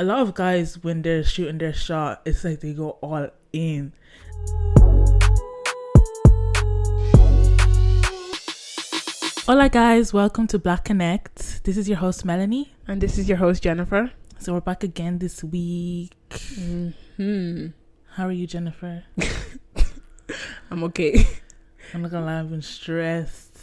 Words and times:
a 0.00 0.04
lot 0.04 0.20
of 0.20 0.32
guys 0.32 0.82
when 0.82 1.02
they're 1.02 1.22
shooting 1.22 1.58
their 1.58 1.74
shot, 1.74 2.22
it's 2.24 2.42
like 2.42 2.60
they 2.60 2.72
go 2.72 2.96
all 3.02 3.28
in. 3.52 3.92
Hola 9.46 9.68
guys, 9.68 10.14
welcome 10.14 10.46
to 10.46 10.58
Black 10.58 10.84
Connect. 10.84 11.62
This 11.64 11.76
is 11.76 11.86
your 11.86 11.98
host 11.98 12.24
Melanie, 12.24 12.72
And 12.88 12.98
this 12.98 13.18
is 13.18 13.28
your 13.28 13.36
host, 13.36 13.62
Jennifer. 13.62 14.10
so 14.38 14.54
we're 14.54 14.60
back 14.62 14.82
again 14.84 15.18
this 15.18 15.44
week. 15.44 16.14
Hmm. 16.56 17.66
How 18.12 18.24
are 18.26 18.32
you, 18.32 18.46
Jennifer? 18.46 19.04
I'm 20.70 20.82
okay. 20.84 21.26
I'm 21.92 22.00
not 22.00 22.10
gonna 22.10 22.24
lie, 22.24 22.40
I've 22.40 22.48
been 22.48 22.62
stressed 22.62 23.58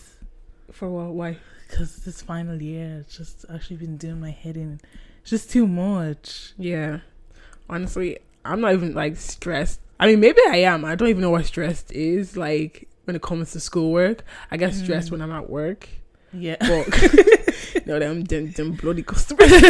For 0.71 0.87
what? 0.87 1.15
Why? 1.15 1.37
because 1.67 1.97
this 1.97 2.21
final 2.21 2.61
year, 2.61 2.99
it's 3.01 3.17
just 3.17 3.45
actually 3.53 3.77
been 3.77 3.97
doing 3.97 4.19
my 4.19 4.31
head 4.31 4.55
in. 4.55 4.79
Just 5.27 5.51
too 5.51 5.67
much. 5.67 6.53
Yeah. 6.57 6.99
Honestly, 7.69 8.17
I'm 8.45 8.61
not 8.61 8.71
even 8.73 8.93
like 8.93 9.17
stressed. 9.17 9.81
I 9.99 10.07
mean, 10.07 10.21
maybe 10.21 10.39
I 10.47 10.57
am. 10.57 10.85
I 10.85 10.95
don't 10.95 11.09
even 11.09 11.21
know 11.21 11.31
what 11.31 11.45
stressed 11.45 11.91
is. 11.91 12.37
Like 12.37 12.87
when 13.03 13.15
it 13.17 13.21
comes 13.21 13.51
to 13.51 13.59
schoolwork, 13.59 14.23
I 14.49 14.55
get 14.55 14.73
stressed 14.73 15.09
Mm. 15.09 15.11
when 15.11 15.21
I'm 15.21 15.31
at 15.33 15.49
work. 15.49 15.89
Yeah. 16.31 16.55
But 16.61 16.87
no, 17.85 17.99
them 17.99 18.23
them, 18.23 18.51
them 18.51 18.71
bloody 18.71 19.03
customers. 19.03 19.51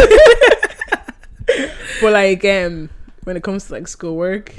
but 2.01 2.13
like 2.13 2.45
um, 2.45 2.89
when 3.23 3.35
it 3.37 3.41
comes 3.43 3.65
to 3.67 3.73
like 3.73 3.87
schoolwork, 3.87 4.53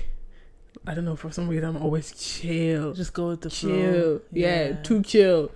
I 0.84 0.94
don't 0.94 1.04
know. 1.04 1.14
For 1.16 1.30
some 1.30 1.46
reason, 1.48 1.68
I'm 1.68 1.76
always 1.82 2.10
chill. 2.12 2.92
Just 2.94 3.12
go 3.12 3.28
with 3.28 3.42
the 3.42 3.50
chill. 3.50 3.68
flow. 3.68 4.20
Yeah, 4.32 4.72
too 4.82 5.02
chill 5.04 5.52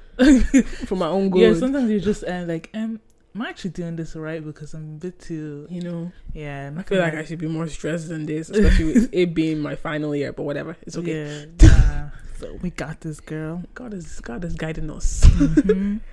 for 0.87 0.95
my 0.95 1.09
own 1.09 1.30
good. 1.30 1.40
Yeah, 1.54 1.59
sometimes 1.59 1.90
you 1.90 1.98
just 2.01 2.23
uh, 2.24 2.45
like, 2.46 2.70
um, 2.74 3.01
am 3.34 3.42
I 3.42 3.48
actually 3.48 3.70
doing 3.70 3.96
this 3.96 4.14
right? 4.16 4.45
Because 4.45 4.74
I'm 4.74 4.96
a 4.96 4.98
bit 4.98 5.18
too. 5.18 5.66
you 5.70 5.80
know. 5.82 6.12
Yeah, 6.32 6.70
I 6.77 6.82
feel 6.82 6.98
like 7.00 7.14
I 7.14 7.24
should 7.24 7.38
be 7.38 7.48
more 7.48 7.68
stressed 7.68 8.09
than 8.09 8.27
this, 8.27 8.50
especially 8.54 8.84
with 8.92 9.09
it 9.12 9.34
being 9.34 9.59
my 9.60 9.74
final 9.74 10.14
year. 10.14 10.32
But 10.32 10.45
whatever, 10.45 10.76
it's 10.82 10.96
okay. 10.96 11.46
Yeah, 11.60 11.68
nah. 11.68 12.10
so 12.38 12.59
we 12.62 12.70
got 12.70 13.01
this, 13.01 13.20
girl. 13.20 13.62
God 13.74 13.95
is 13.95 14.20
God 14.20 14.45
is 14.45 14.54
guiding 14.54 14.90
us. 14.90 15.24
Mhm. 15.24 16.01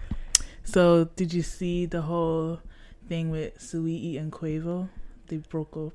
So, 0.63 1.05
did 1.15 1.33
you 1.33 1.41
see 1.41 1.87
the 1.87 2.01
whole 2.03 2.59
thing 3.07 3.31
with 3.31 3.57
Saweetie 3.57 4.19
and 4.19 4.31
Quavo? 4.31 4.87
They 5.25 5.37
broke 5.37 5.75
up. 5.75 5.93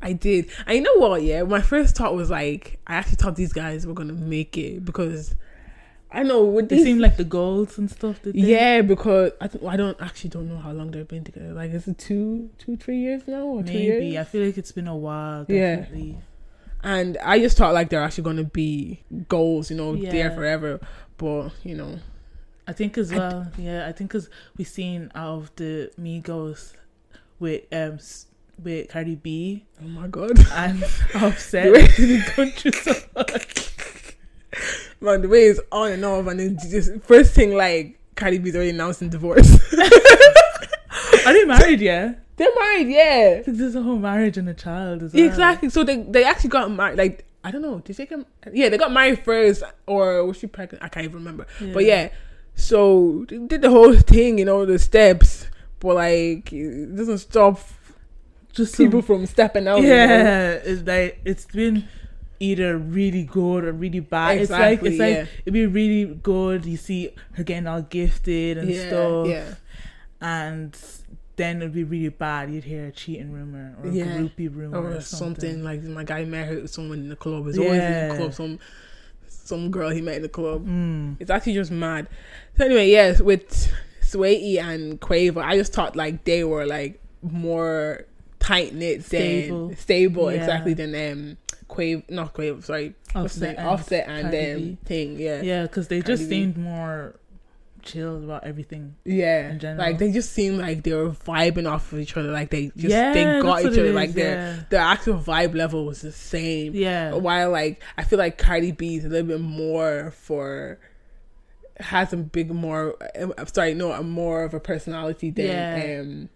I 0.00 0.12
did. 0.12 0.48
And 0.64 0.76
you 0.76 0.82
know 0.82 0.94
what? 0.94 1.22
Yeah, 1.24 1.42
my 1.42 1.60
first 1.60 1.96
thought 1.96 2.14
was 2.14 2.30
like, 2.30 2.78
I 2.86 2.94
actually 2.94 3.16
thought 3.16 3.34
these 3.34 3.52
guys 3.52 3.84
were 3.84 3.94
gonna 3.94 4.12
make 4.12 4.56
it 4.56 4.84
because 4.84 5.34
I 6.14 6.22
know 6.22 6.44
with 6.44 6.68
They 6.68 6.76
these. 6.76 6.84
seem 6.84 6.98
like 6.98 7.16
the 7.16 7.24
goals 7.24 7.78
and 7.78 7.90
stuff. 7.90 8.20
Yeah, 8.24 8.82
because 8.82 9.32
I 9.40 9.48
th- 9.48 9.64
I 9.64 9.76
don't 9.76 9.98
actually 10.00 10.30
don't 10.30 10.48
know 10.48 10.58
how 10.58 10.72
long 10.72 10.90
they've 10.90 11.08
been 11.08 11.24
together. 11.24 11.52
Like, 11.52 11.70
is 11.72 11.88
it 11.88 11.98
two, 11.98 12.50
two, 12.58 12.76
three 12.76 12.98
years 12.98 13.22
now 13.26 13.44
or 13.44 13.62
two 13.62 13.72
maybe. 13.72 14.06
years? 14.08 14.16
I 14.18 14.24
feel 14.30 14.44
like 14.46 14.58
it's 14.58 14.72
been 14.72 14.88
a 14.88 14.96
while. 14.96 15.46
Yeah. 15.48 15.76
Definitely. 15.76 16.18
And 16.84 17.16
I 17.18 17.38
just 17.38 17.56
thought 17.56 17.74
like 17.74 17.88
they're 17.90 18.02
actually 18.02 18.24
gonna 18.24 18.44
be 18.44 19.02
goals, 19.28 19.70
you 19.70 19.76
know, 19.76 19.96
there 19.96 20.30
forever. 20.32 20.80
But 21.16 21.50
you 21.62 21.76
know, 21.76 21.98
I 22.66 22.72
think 22.72 22.98
as 22.98 23.12
I- 23.12 23.16
well. 23.18 23.46
yeah, 23.56 23.86
I 23.88 23.92
think 23.92 24.10
because 24.10 24.28
we've 24.56 24.66
seen 24.68 25.10
out 25.14 25.34
of 25.38 25.56
the 25.56 25.90
Migos 26.00 26.72
with 27.38 27.62
um 27.72 27.98
with 28.62 28.88
Cardi 28.88 29.14
B 29.16 29.64
oh 29.82 29.88
my 29.88 30.06
god. 30.08 30.38
I'm 30.52 30.80
way- 30.80 31.86
the 31.86 32.22
country 32.34 32.72
so 32.72 32.92
much. 33.16 33.51
Man, 35.02 35.22
the 35.22 35.28
way 35.28 35.44
it's 35.44 35.60
on 35.70 35.92
and 35.92 36.04
off, 36.04 36.26
and 36.28 36.38
then 36.38 36.58
just 36.58 36.92
first 37.02 37.34
thing 37.34 37.54
like 37.56 37.98
Cardi 38.14 38.38
B's 38.38 38.54
already 38.54 38.70
announcing 38.70 39.08
divorce. 39.08 39.52
Are 41.26 41.32
they 41.32 41.44
married? 41.44 41.80
Yeah. 41.80 42.14
They're 42.36 42.54
married, 42.58 42.88
yeah. 42.88 43.42
There's 43.46 43.74
a 43.74 43.82
whole 43.82 43.98
marriage 43.98 44.38
and 44.38 44.48
a 44.48 44.54
child 44.54 45.02
as 45.02 45.12
well. 45.12 45.24
Exactly. 45.24 45.68
So 45.70 45.84
they 45.84 46.02
they 46.02 46.24
actually 46.24 46.50
got 46.50 46.70
married. 46.70 46.98
Like 46.98 47.26
I 47.44 47.50
don't 47.50 47.62
know, 47.62 47.80
did 47.80 47.96
they 47.96 48.06
get? 48.06 48.20
Yeah, 48.52 48.68
they 48.68 48.78
got 48.78 48.92
married 48.92 49.24
first, 49.24 49.62
or 49.86 50.24
was 50.24 50.38
she 50.38 50.46
pregnant? 50.46 50.84
I 50.84 50.88
can't 50.88 51.04
even 51.04 51.18
remember. 51.18 51.46
But 51.72 51.84
yeah, 51.84 52.10
so 52.54 53.26
they 53.28 53.38
did 53.38 53.62
the 53.62 53.70
whole 53.70 53.94
thing, 53.96 54.38
you 54.38 54.44
know, 54.44 54.64
the 54.64 54.78
steps. 54.78 55.46
But 55.80 55.96
like, 55.96 56.52
it 56.52 56.94
doesn't 56.96 57.18
stop 57.18 57.60
just 58.52 58.76
people 58.76 59.02
some, 59.02 59.06
from 59.06 59.26
stepping 59.26 59.66
out. 59.66 59.82
you 59.82 59.88
know? 59.88 59.94
yeah, 59.94 60.50
it's 60.52 60.82
like 60.82 61.20
it's 61.24 61.44
been 61.46 61.88
either 62.42 62.76
really 62.76 63.24
good 63.24 63.64
or 63.64 63.72
really 63.72 64.00
bad. 64.00 64.38
Exactly, 64.38 64.90
it's 64.90 64.98
like 64.98 65.08
it's 65.08 65.14
yeah. 65.16 65.20
like 65.20 65.28
it'd 65.42 65.52
be 65.54 65.66
really 65.66 66.14
good. 66.14 66.66
You 66.66 66.76
see 66.76 67.10
her 67.34 67.44
getting 67.44 67.66
all 67.66 67.82
gifted 67.82 68.58
and 68.58 68.68
yeah, 68.68 68.88
stuff, 68.88 69.26
yeah. 69.28 69.54
and 70.20 70.76
then 71.36 71.56
it'd 71.58 71.72
be 71.72 71.84
really 71.84 72.08
bad. 72.10 72.50
You'd 72.50 72.64
hear 72.64 72.86
a 72.86 72.92
cheating 72.92 73.32
rumor 73.32 73.74
or 73.82 73.90
Yeah. 73.90 74.04
a 74.04 74.18
groupie 74.20 74.54
rumor 74.54 74.78
Or 74.78 74.96
or, 74.96 75.00
something. 75.00 75.50
something. 75.50 75.64
like 75.64 75.82
my 75.82 76.04
guy 76.04 76.24
met 76.24 76.48
her, 76.48 76.66
someone 76.66 76.98
in 76.98 77.08
the 77.08 77.16
club. 77.16 77.46
It's 77.48 77.58
always 77.58 77.80
in 77.82 78.08
the 78.08 78.16
club. 78.16 78.34
Some 78.34 78.58
some 79.28 79.70
girl 79.70 79.90
he 79.90 80.00
met 80.00 80.16
in 80.16 80.22
the 80.22 80.28
club. 80.28 80.66
Mm. 80.66 81.16
It's 81.20 81.30
actually 81.30 81.54
just 81.54 81.70
mad. 81.70 82.08
So 82.58 82.64
anyway, 82.66 82.88
yes, 82.90 83.20
with 83.20 83.72
Sway 84.00 84.58
and 84.58 85.00
Quavo, 85.00 85.42
I 85.42 85.56
just 85.56 85.72
thought 85.72 85.96
like 85.96 86.24
they 86.24 86.44
were 86.44 86.66
like 86.66 87.00
more 87.22 88.04
tight 88.38 88.74
knit 88.74 89.04
Stable. 89.04 89.68
than 89.68 89.76
stable 89.76 90.30
Yeah. 90.32 90.38
exactly 90.38 90.74
than 90.74 90.94
um 91.12 91.36
Quavo 91.72 92.02
not 92.10 92.34
Quavo, 92.34 92.62
sorry. 92.64 92.94
Offset 93.14 93.56
and 93.58 93.68
Offset 93.68 94.08
and 94.08 94.22
Cardi 94.24 94.52
um 94.70 94.78
thing, 94.84 95.18
yeah. 95.18 95.42
Yeah, 95.42 95.62
because 95.62 95.88
they 95.88 96.00
Cardi 96.00 96.12
just 96.16 96.28
B. 96.28 96.36
seemed 96.36 96.56
more 96.58 97.14
chill 97.82 98.16
about 98.22 98.44
everything. 98.44 98.94
Yeah. 99.04 99.58
Like 99.76 99.98
they 99.98 100.12
just 100.12 100.32
seemed 100.32 100.58
like 100.58 100.84
they 100.84 100.92
were 100.92 101.10
vibing 101.10 101.68
off 101.68 101.92
of 101.92 101.98
each 101.98 102.16
other. 102.16 102.30
Like 102.30 102.50
they 102.50 102.66
just 102.76 102.90
yeah, 102.94 103.12
they 103.12 103.24
got 103.42 103.60
each 103.62 103.66
other. 103.68 103.86
is, 103.86 103.94
Like 103.94 104.12
their 104.12 104.36
yeah. 104.36 104.62
their 104.70 104.80
actual 104.80 105.18
vibe 105.18 105.54
level 105.56 105.84
was 105.86 106.00
the 106.02 106.12
same. 106.12 106.74
Yeah. 106.74 107.14
While 107.14 107.50
like 107.50 107.82
I 107.98 108.04
feel 108.04 108.18
like 108.20 108.38
Cardi 108.38 108.70
B 108.72 108.96
is 108.96 109.04
a 109.04 109.08
little 109.08 109.26
bit 109.26 109.40
more 109.40 110.12
for 110.12 110.78
has 111.80 112.12
a 112.12 112.16
big 112.16 112.50
more 112.52 112.94
uh, 113.18 113.26
I'm 113.36 113.46
sorry 113.48 113.74
no 113.74 113.90
a 113.92 114.02
more 114.04 114.44
of 114.44 114.54
a 114.54 114.60
personality 114.60 115.30
than 115.30 115.46
Yeah. 115.46 116.00
um 116.02 116.28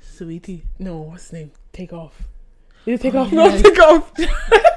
Sweetie. 0.00 0.64
no 0.78 0.96
what's 0.98 1.24
his 1.24 1.32
name 1.34 1.50
take 1.72 1.92
off 1.92 2.22
it 2.86 3.00
take 3.02 3.14
Oh, 3.14 3.18
off 3.22 3.32
no 3.38 3.50
take 3.60 3.78
off 3.80 4.12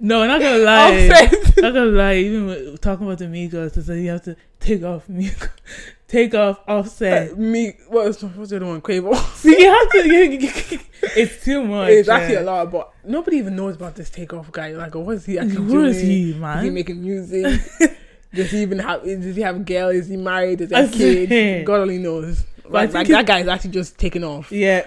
No, 0.00 0.26
not 0.26 0.40
gonna 0.40 0.58
lie. 0.64 1.08
Offset. 1.08 1.56
not 1.58 1.74
gonna 1.74 1.86
lie. 1.86 2.14
Even 2.16 2.46
with, 2.46 2.80
talking 2.80 3.06
about 3.06 3.18
the 3.18 3.24
Migos, 3.26 3.76
it's 3.76 3.88
like 3.88 3.98
you 3.98 4.10
have 4.10 4.22
to 4.22 4.36
take 4.60 4.82
off 4.84 5.06
Migos, 5.08 5.48
take 6.08 6.34
off 6.34 6.60
Offset. 6.68 7.36
me 7.38 7.72
what 7.88 8.04
was 8.06 8.18
the 8.50 8.56
other 8.56 8.66
one 8.66 8.80
Quavo 8.80 9.14
See, 9.34 9.60
you 9.60 9.70
have 9.70 9.90
to. 9.90 10.08
you- 10.08 10.78
it's 11.16 11.44
too 11.44 11.64
much. 11.64 11.90
it's 11.90 12.08
actually 12.08 12.34
a 12.36 12.42
lot 12.42 12.70
but 12.72 12.90
nobody 13.04 13.36
even 13.38 13.54
knows 13.54 13.76
about 13.76 13.94
this 13.94 14.10
takeoff 14.10 14.50
guy 14.50 14.72
like 14.72 14.94
what 14.96 15.14
is 15.16 15.24
he 15.26 15.38
actually 15.38 15.54
Who 15.54 15.68
doing 15.70 15.86
is 15.86 16.00
he, 16.00 16.30
is 16.32 16.62
he 16.62 16.70
making 16.70 17.00
music 17.02 17.60
does 18.34 18.50
he 18.50 18.62
even 18.62 18.80
have 18.80 19.04
does 19.04 19.36
he 19.36 19.42
have 19.42 19.56
a 19.56 19.60
girl 19.60 19.88
is 19.90 20.08
he 20.08 20.16
married 20.16 20.58
does 20.58 20.70
he 20.70 20.74
have 20.76 20.90
kids 20.92 21.30
see. 21.30 21.62
God 21.62 21.80
only 21.82 21.98
knows 21.98 22.44
like, 22.68 22.92
like 22.92 23.06
that 23.08 23.26
guy 23.26 23.38
is 23.40 23.48
actually 23.48 23.70
just 23.70 23.96
taking 23.96 24.24
off 24.24 24.50
yeah. 24.50 24.84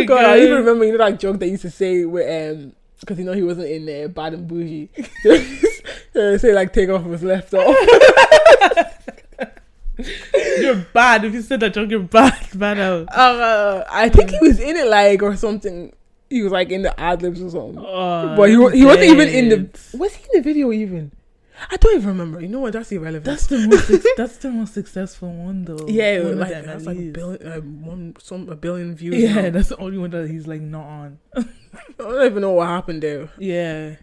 Oh 0.00 0.04
god, 0.04 0.24
I 0.24 0.40
even 0.40 0.58
remember 0.58 0.84
you 0.84 0.92
know 0.92 0.98
that 0.98 1.18
joke 1.18 1.38
they 1.38 1.48
used 1.48 1.62
to 1.62 1.70
say 1.70 2.04
with 2.04 2.28
um 2.28 2.72
because 3.00 3.18
you 3.18 3.24
know 3.24 3.32
he 3.32 3.42
wasn't 3.42 3.68
in 3.68 4.04
uh, 4.04 4.08
Bad 4.08 4.34
and 4.34 4.50
Boujee. 4.50 4.88
So, 6.14 6.36
say 6.36 6.52
like 6.52 6.72
take 6.72 6.88
off 6.88 7.04
was 7.04 7.22
left 7.22 7.54
off. 7.54 7.64
You're 10.58 10.86
bad. 10.92 11.24
If 11.24 11.34
you 11.34 11.42
said 11.42 11.60
that 11.60 11.74
joke, 11.74 11.90
you're 11.90 12.00
bad. 12.00 12.38
Bad 12.54 12.78
out. 12.78 13.08
Uh, 13.12 13.84
I 13.90 14.08
think 14.08 14.30
he 14.30 14.38
was 14.40 14.60
in 14.60 14.76
it 14.76 14.86
like 14.86 15.22
or 15.22 15.36
something. 15.36 15.92
He 16.30 16.42
was 16.42 16.52
like 16.52 16.70
in 16.70 16.82
the 16.82 16.98
ad 17.00 17.22
libs 17.22 17.42
or 17.42 17.50
something. 17.50 17.78
Oh, 17.78 18.36
but 18.36 18.48
he 18.48 18.54
he 18.78 18.84
wasn't 18.84 19.04
even 19.04 19.28
in 19.28 19.48
the 19.48 19.96
was 19.96 20.14
he 20.14 20.24
in 20.24 20.30
the 20.34 20.42
video 20.42 20.72
even? 20.72 21.10
I 21.70 21.76
don't 21.76 21.96
even 21.96 22.08
remember. 22.08 22.40
You 22.40 22.48
know 22.48 22.60
what? 22.60 22.72
That's 22.72 22.90
irrelevant. 22.92 23.24
That's 23.24 23.46
the 23.46 23.66
most. 23.66 24.06
that's 24.16 24.36
the 24.38 24.50
most 24.50 24.74
successful 24.74 25.32
one 25.32 25.64
though. 25.64 25.86
yeah, 25.88 26.22
One 26.22 26.38
like 26.38 26.64
that's 26.64 26.86
like 26.86 26.96
a 26.96 27.10
billion, 27.10 27.46
uh, 27.46 27.60
one 27.60 28.14
some 28.18 28.48
a 28.48 28.56
billion 28.56 28.94
views. 28.94 29.16
Yeah, 29.16 29.42
now. 29.42 29.50
that's 29.50 29.68
the 29.68 29.76
only 29.78 29.98
one 29.98 30.10
that 30.10 30.28
he's 30.30 30.46
like 30.46 30.60
not 30.60 30.84
on. 30.84 31.18
I 31.36 31.44
don't 31.98 32.26
even 32.26 32.42
know 32.42 32.52
what 32.52 32.68
happened 32.68 33.02
there. 33.02 33.30
Yeah. 33.38 33.96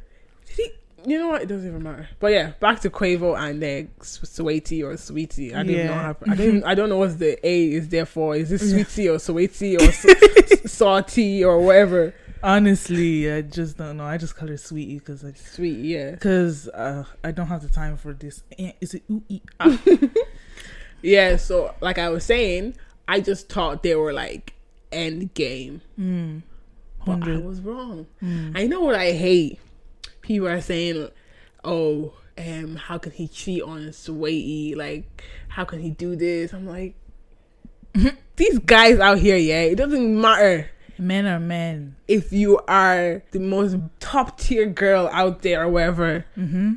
Did 0.46 0.56
he? 0.56 0.72
You 1.08 1.20
know 1.20 1.28
what? 1.30 1.44
It 1.44 1.48
doesn't 1.48 1.68
even 1.68 1.84
matter. 1.84 2.10
But 2.20 2.32
yeah, 2.32 2.54
back 2.60 2.80
to 2.82 2.90
Quavo 2.90 3.38
and 3.38 3.64
uh, 3.64 3.90
Sweetie 4.02 4.84
or 4.84 4.98
Sweetie. 4.98 5.54
I 5.54 5.58
don't 5.58 5.70
even 5.70 5.86
know. 5.88 5.92
Yeah. 5.94 6.02
How, 6.02 6.16
I 6.28 6.36
don't. 6.36 6.64
I 6.64 6.76
don't 6.76 6.90
know 6.90 6.98
what 6.98 7.20
the 7.20 7.48
A 7.48 7.72
is 7.72 7.90
there 7.90 8.06
for. 8.06 8.36
Is 8.36 8.50
this 8.50 8.72
Sweetie 8.72 9.10
or 9.10 9.20
Sweetie 9.20 9.78
or 9.78 9.92
Salty 10.68 11.44
or 11.44 11.60
whatever? 11.62 12.14
Honestly, 12.46 13.32
I 13.32 13.42
just 13.42 13.76
don't 13.78 13.98
know. 13.98 14.06
I 14.06 14.18
just 14.18 14.36
call 14.36 14.48
her 14.50 14.58
sweetie 14.58 15.00
because 15.00 15.26
I 15.26 15.32
Sweet, 15.34 15.80
yeah, 15.80 16.12
because 16.12 16.68
uh, 16.68 17.04
I 17.24 17.32
don't 17.32 17.48
have 17.48 17.64
the 17.64 17.70
time 17.70 17.98
for 17.98 18.14
this. 18.14 18.44
Eh, 18.60 18.72
Is 18.80 18.94
it 18.94 19.02
ooh 19.10 19.24
ee, 19.30 19.42
ah? 19.60 19.82
yeah. 21.02 21.38
So, 21.38 21.74
like 21.82 21.98
I 21.98 22.10
was 22.10 22.24
saying, 22.24 22.76
I 23.08 23.20
just 23.20 23.50
thought 23.50 23.82
they 23.82 23.96
were 23.96 24.14
like 24.14 24.54
end 24.92 25.34
game, 25.34 25.82
Mm. 26.00 26.44
but 27.04 27.24
I 27.28 27.38
was 27.38 27.62
wrong. 27.62 28.06
Mm. 28.24 28.52
I 28.56 28.68
know 28.68 28.82
what 28.82 28.94
I 28.94 29.14
hate. 29.14 29.60
People 30.22 30.48
are 30.48 30.62
saying, 30.62 31.10
"Oh, 31.64 32.14
um, 32.38 32.76
how 32.76 33.00
can 33.00 33.12
he 33.12 33.28
cheat 33.28 33.64
on 33.64 33.92
Sweetie? 33.92 34.76
Like, 34.76 35.24
how 35.48 35.66
can 35.66 35.80
he 35.80 35.90
do 35.90 36.16
this?" 36.16 36.54
I'm 36.54 36.68
like, 36.68 36.94
these 38.36 38.60
guys 38.60 39.00
out 39.00 39.18
here, 39.18 39.38
yeah, 39.38 39.62
it 39.62 39.78
doesn't 39.78 40.22
matter 40.22 40.70
Men 40.98 41.26
are 41.26 41.40
men. 41.40 41.96
if 42.08 42.32
you 42.32 42.60
are 42.68 43.22
the 43.32 43.40
most 43.40 43.78
top 44.00 44.38
tier 44.40 44.66
girl 44.68 45.10
out 45.12 45.42
there 45.42 45.64
or 45.64 45.70
whatever. 45.70 46.26
Mm-hmm. 46.38 46.74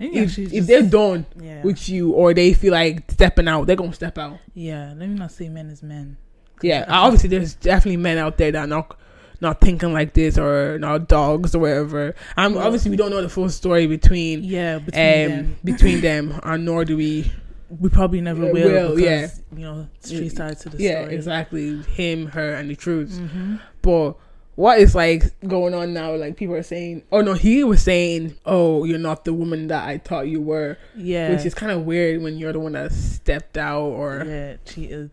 If, 0.00 0.32
she's 0.32 0.52
if 0.52 0.66
they're 0.66 0.82
done 0.82 1.24
yeah, 1.40 1.62
with 1.62 1.88
you 1.88 2.10
or 2.12 2.34
they 2.34 2.52
feel 2.52 2.72
like 2.72 3.08
stepping 3.12 3.46
out, 3.46 3.66
they're 3.68 3.76
gonna 3.76 3.92
step 3.92 4.18
out. 4.18 4.38
yeah. 4.54 4.88
Let 4.96 5.08
me 5.08 5.14
not 5.14 5.30
say 5.30 5.48
men 5.48 5.70
as 5.70 5.82
men. 5.82 6.16
Yeah, 6.62 6.84
obviously 6.88 7.28
there's 7.28 7.54
definitely 7.54 7.98
men 7.98 8.18
out 8.18 8.38
there 8.38 8.50
that 8.50 8.64
are 8.64 8.66
not 8.66 8.98
not 9.40 9.60
thinking 9.60 9.92
like 9.92 10.14
this 10.14 10.36
or 10.36 10.78
not 10.80 11.06
dogs 11.06 11.54
or 11.54 11.60
whatever. 11.60 12.16
Um, 12.36 12.54
Well- 12.54 12.64
obviously 12.66 12.90
we 12.90 12.96
don't 12.96 13.10
know 13.10 13.22
the 13.22 13.28
full 13.28 13.48
story 13.50 13.86
between 13.86 14.42
Yeah, 14.42 14.80
between 14.80 15.24
um 15.24 15.30
them, 15.36 15.56
between 15.62 16.00
them, 16.08 16.40
or 16.42 16.58
nor 16.58 16.84
do 16.84 16.96
we. 16.96 17.30
We 17.70 17.88
probably 17.88 18.20
never 18.20 18.42
will. 18.52 18.52
will, 18.52 18.96
because, 18.96 19.42
yeah. 19.52 19.56
You 19.58 19.62
know, 19.64 19.88
three 20.00 20.28
sides 20.28 20.62
to 20.62 20.70
the 20.70 20.82
Yeah, 20.82 21.02
story. 21.02 21.14
exactly. 21.14 21.82
Him, 21.82 22.26
her, 22.28 22.54
and 22.54 22.70
the 22.70 22.76
truth. 22.76 23.10
Mm-hmm. 23.10 23.56
But 23.82 24.14
what 24.54 24.78
is 24.80 24.94
like 24.94 25.22
going 25.46 25.74
on 25.74 25.92
now? 25.94 26.14
Like 26.14 26.36
people 26.36 26.54
are 26.54 26.62
saying, 26.62 27.02
oh 27.12 27.20
no, 27.20 27.34
he 27.34 27.62
was 27.64 27.82
saying, 27.82 28.36
oh, 28.46 28.84
you're 28.84 28.98
not 28.98 29.24
the 29.24 29.32
woman 29.34 29.68
that 29.68 29.86
I 29.88 29.98
thought 29.98 30.28
you 30.28 30.40
were, 30.40 30.78
Yeah, 30.96 31.30
which 31.30 31.44
is 31.46 31.54
kind 31.54 31.70
of 31.72 31.82
weird 31.84 32.22
when 32.22 32.38
you're 32.38 32.52
the 32.52 32.58
one 32.60 32.72
that 32.72 32.92
stepped 32.92 33.56
out, 33.58 33.82
or 33.84 34.24
yeah, 34.26 34.56
cheated. 34.64 35.10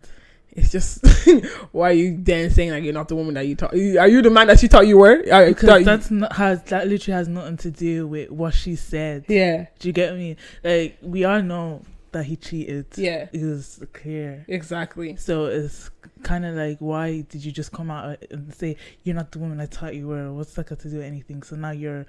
it's 0.50 0.72
just 0.72 1.04
why 1.72 1.90
are 1.90 1.92
you 1.92 2.16
then 2.18 2.50
saying 2.50 2.70
like 2.70 2.82
you're 2.82 2.92
not 2.94 3.06
the 3.08 3.14
woman 3.14 3.34
that 3.34 3.46
you 3.46 3.54
thought? 3.54 3.72
Are 3.74 4.08
you 4.08 4.20
the 4.22 4.30
man 4.30 4.46
that 4.48 4.58
she 4.58 4.66
thought 4.68 4.86
you 4.88 4.98
were? 4.98 5.22
I 5.32 5.48
Because 5.48 6.10
you- 6.10 6.16
not 6.18 6.32
has 6.32 6.62
that 6.64 6.88
literally 6.88 7.16
has 7.16 7.28
nothing 7.28 7.56
to 7.58 7.70
do 7.70 8.06
with 8.08 8.30
what 8.30 8.52
she 8.54 8.74
said. 8.74 9.26
yeah, 9.28 9.66
Do 9.78 9.88
you 9.88 9.92
get 9.92 10.14
me? 10.16 10.36
Like 10.64 10.96
we 11.02 11.24
all 11.24 11.42
know 11.42 11.82
that 12.16 12.24
he 12.24 12.36
cheated. 12.36 12.86
yeah, 12.96 13.28
It 13.32 13.42
was 13.44 13.84
clear. 13.92 14.44
exactly. 14.48 15.16
So 15.16 15.46
it's 15.46 15.90
kind 16.22 16.44
of 16.46 16.54
like, 16.54 16.78
why 16.78 17.20
did 17.28 17.44
you 17.44 17.52
just 17.52 17.72
come 17.72 17.90
out 17.90 18.18
and 18.30 18.52
say 18.54 18.76
you're 19.04 19.14
not 19.14 19.30
the 19.32 19.38
woman 19.38 19.60
I 19.60 19.66
thought 19.66 19.94
you 19.94 20.08
were? 20.08 20.32
What's 20.32 20.54
that 20.54 20.66
got 20.66 20.80
to 20.80 20.88
do 20.88 20.96
with 20.96 21.06
anything? 21.06 21.42
So 21.42 21.56
now 21.56 21.70
you're, 21.72 22.06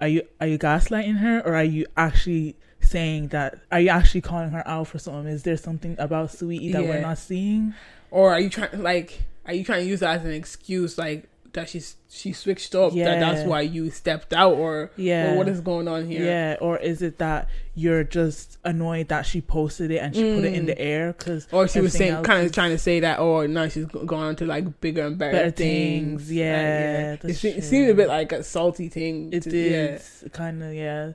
are 0.00 0.08
you 0.08 0.22
are 0.40 0.46
you 0.46 0.58
gaslighting 0.58 1.16
her 1.18 1.40
or 1.40 1.54
are 1.54 1.64
you 1.64 1.86
actually 1.96 2.56
saying 2.80 3.28
that? 3.28 3.58
Are 3.72 3.80
you 3.80 3.88
actually 3.88 4.20
calling 4.20 4.50
her 4.50 4.66
out 4.68 4.88
for 4.88 4.98
something? 4.98 5.26
Is 5.32 5.42
there 5.42 5.56
something 5.56 5.96
about 5.98 6.30
Sweetie 6.32 6.72
that 6.72 6.84
we're 6.84 7.00
not 7.00 7.18
seeing? 7.18 7.72
Or 8.10 8.32
are 8.32 8.40
you 8.40 8.50
trying 8.50 8.82
like 8.82 9.22
are 9.46 9.54
you 9.54 9.64
trying 9.64 9.84
to 9.84 9.88
use 9.88 10.00
that 10.00 10.20
as 10.20 10.26
an 10.26 10.32
excuse 10.32 10.98
like 10.98 11.28
that 11.56 11.68
she's 11.68 11.96
she 12.08 12.32
switched 12.32 12.74
up 12.74 12.94
that 12.94 13.18
that's 13.20 13.42
why 13.46 13.60
you 13.62 13.90
stepped 13.90 14.32
out 14.32 14.54
or 14.54 14.90
Yeah. 14.96 15.32
or 15.32 15.36
what 15.38 15.48
is 15.48 15.60
going 15.60 15.88
on 15.88 16.06
here? 16.06 16.24
Yeah, 16.24 16.56
or 16.60 16.78
is 16.78 17.02
it 17.02 17.18
that 17.18 17.48
you're 17.74 18.04
just 18.04 18.56
annoyed 18.64 19.08
that 19.08 19.26
she 19.26 19.40
posted 19.40 19.90
it 19.90 19.98
and 19.98 20.14
she 20.14 20.22
put 20.36 20.44
it 20.44 20.54
in 20.54 20.62
Mm. 20.62 20.66
the 20.66 20.78
air? 20.80 21.12
Because 21.12 21.46
Or 21.52 21.66
she 21.68 21.80
was 21.80 21.92
saying, 21.92 22.22
kind 22.22 22.46
of 22.46 22.52
trying 22.52 22.70
to 22.70 22.78
say 22.78 23.00
that, 23.00 23.18
oh, 23.18 23.44
now 23.46 23.66
she's 23.68 23.84
go- 23.86 24.04
going 24.04 24.22
on 24.22 24.36
to 24.36 24.46
like 24.46 24.80
bigger 24.80 25.04
and 25.06 25.18
better, 25.18 25.32
Better 25.32 25.50
things. 25.50 26.22
things, 26.22 26.32
yeah, 26.32 27.16
it, 27.22 27.34
se- 27.34 27.56
it 27.58 27.64
seemed 27.64 27.90
a 27.90 27.94
bit 27.94 28.08
like 28.08 28.30
a 28.32 28.42
salty 28.44 28.88
thing. 28.88 29.30
it 29.32 29.42
to- 29.42 29.50
did 29.50 30.00
kind 30.32 30.62
of 30.62 30.72
yeah. 30.72 31.12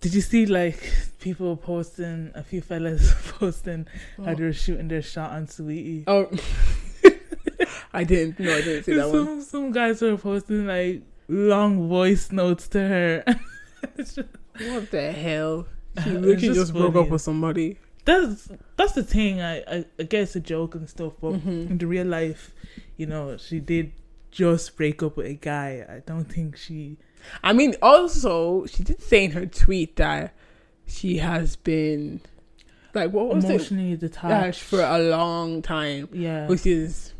Did 0.00 0.14
you 0.14 0.20
see 0.20 0.46
like 0.46 0.80
people 1.20 1.56
posting 1.56 2.30
a 2.34 2.42
few 2.44 2.60
fellas 2.60 3.12
posting 3.38 3.86
Yeah. 4.18 4.24
how 4.26 4.34
they 4.34 4.44
were 4.44 4.52
shooting 4.52 4.86
their 4.88 5.02
shot 5.02 5.32
on 5.32 5.48
Sweetie? 5.48 6.04
Oh, 6.06 6.30
I 7.92 8.04
didn't. 8.04 8.38
No, 8.38 8.52
I 8.54 8.60
didn't 8.60 8.84
see 8.84 8.94
that 8.94 9.08
one. 9.08 9.24
some 9.26 9.42
some 9.42 9.72
guys 9.72 10.02
were 10.02 10.16
posting 10.16 10.66
like 10.66 11.02
long 11.28 11.88
voice 11.88 12.30
notes 12.32 12.68
to 12.68 12.78
her. 12.80 13.24
Just- 13.96 14.18
What 14.18 14.90
the 14.90 15.12
hell? 15.12 15.66
She 16.02 16.10
literally 16.10 16.36
just 16.48 16.54
just 16.60 16.72
broke 16.72 16.96
up 16.96 17.08
with 17.08 17.22
somebody. 17.22 17.78
that's 18.04 18.48
that's 18.76 18.92
the 18.92 19.02
thing. 19.04 19.40
I, 19.40 19.58
I 19.60 19.84
I 19.98 20.02
guess 20.04 20.34
a 20.36 20.40
joke 20.40 20.74
and 20.74 20.88
stuff, 20.88 21.12
but 21.20 21.34
Mhm. 21.34 21.70
in 21.70 21.78
the 21.78 21.86
real 21.86 22.06
life, 22.06 22.52
you 22.96 23.06
know, 23.06 23.36
she 23.36 23.60
did 23.60 23.92
just 24.30 24.76
break 24.76 25.02
up 25.02 25.16
with 25.16 25.26
a 25.26 25.34
guy. 25.34 25.84
I 25.88 26.00
don't 26.06 26.24
think 26.26 26.56
she. 26.56 26.98
I 27.42 27.52
mean, 27.52 27.74
also, 27.82 28.66
she 28.66 28.82
did 28.84 29.00
say 29.02 29.24
in 29.24 29.32
her 29.32 29.46
tweet 29.46 29.96
that 29.96 30.34
she 30.86 31.18
has 31.18 31.56
been 31.56 32.20
like 32.94 33.12
what 33.12 33.34
was 33.34 33.44
it? 33.44 33.50
emotionally 33.50 33.96
detached 33.96 34.60
for 34.60 34.80
a 34.82 34.98
long 34.98 35.62
time, 35.62 36.08
yeah 36.12 36.46
which 36.46 36.66
is, 36.66 37.12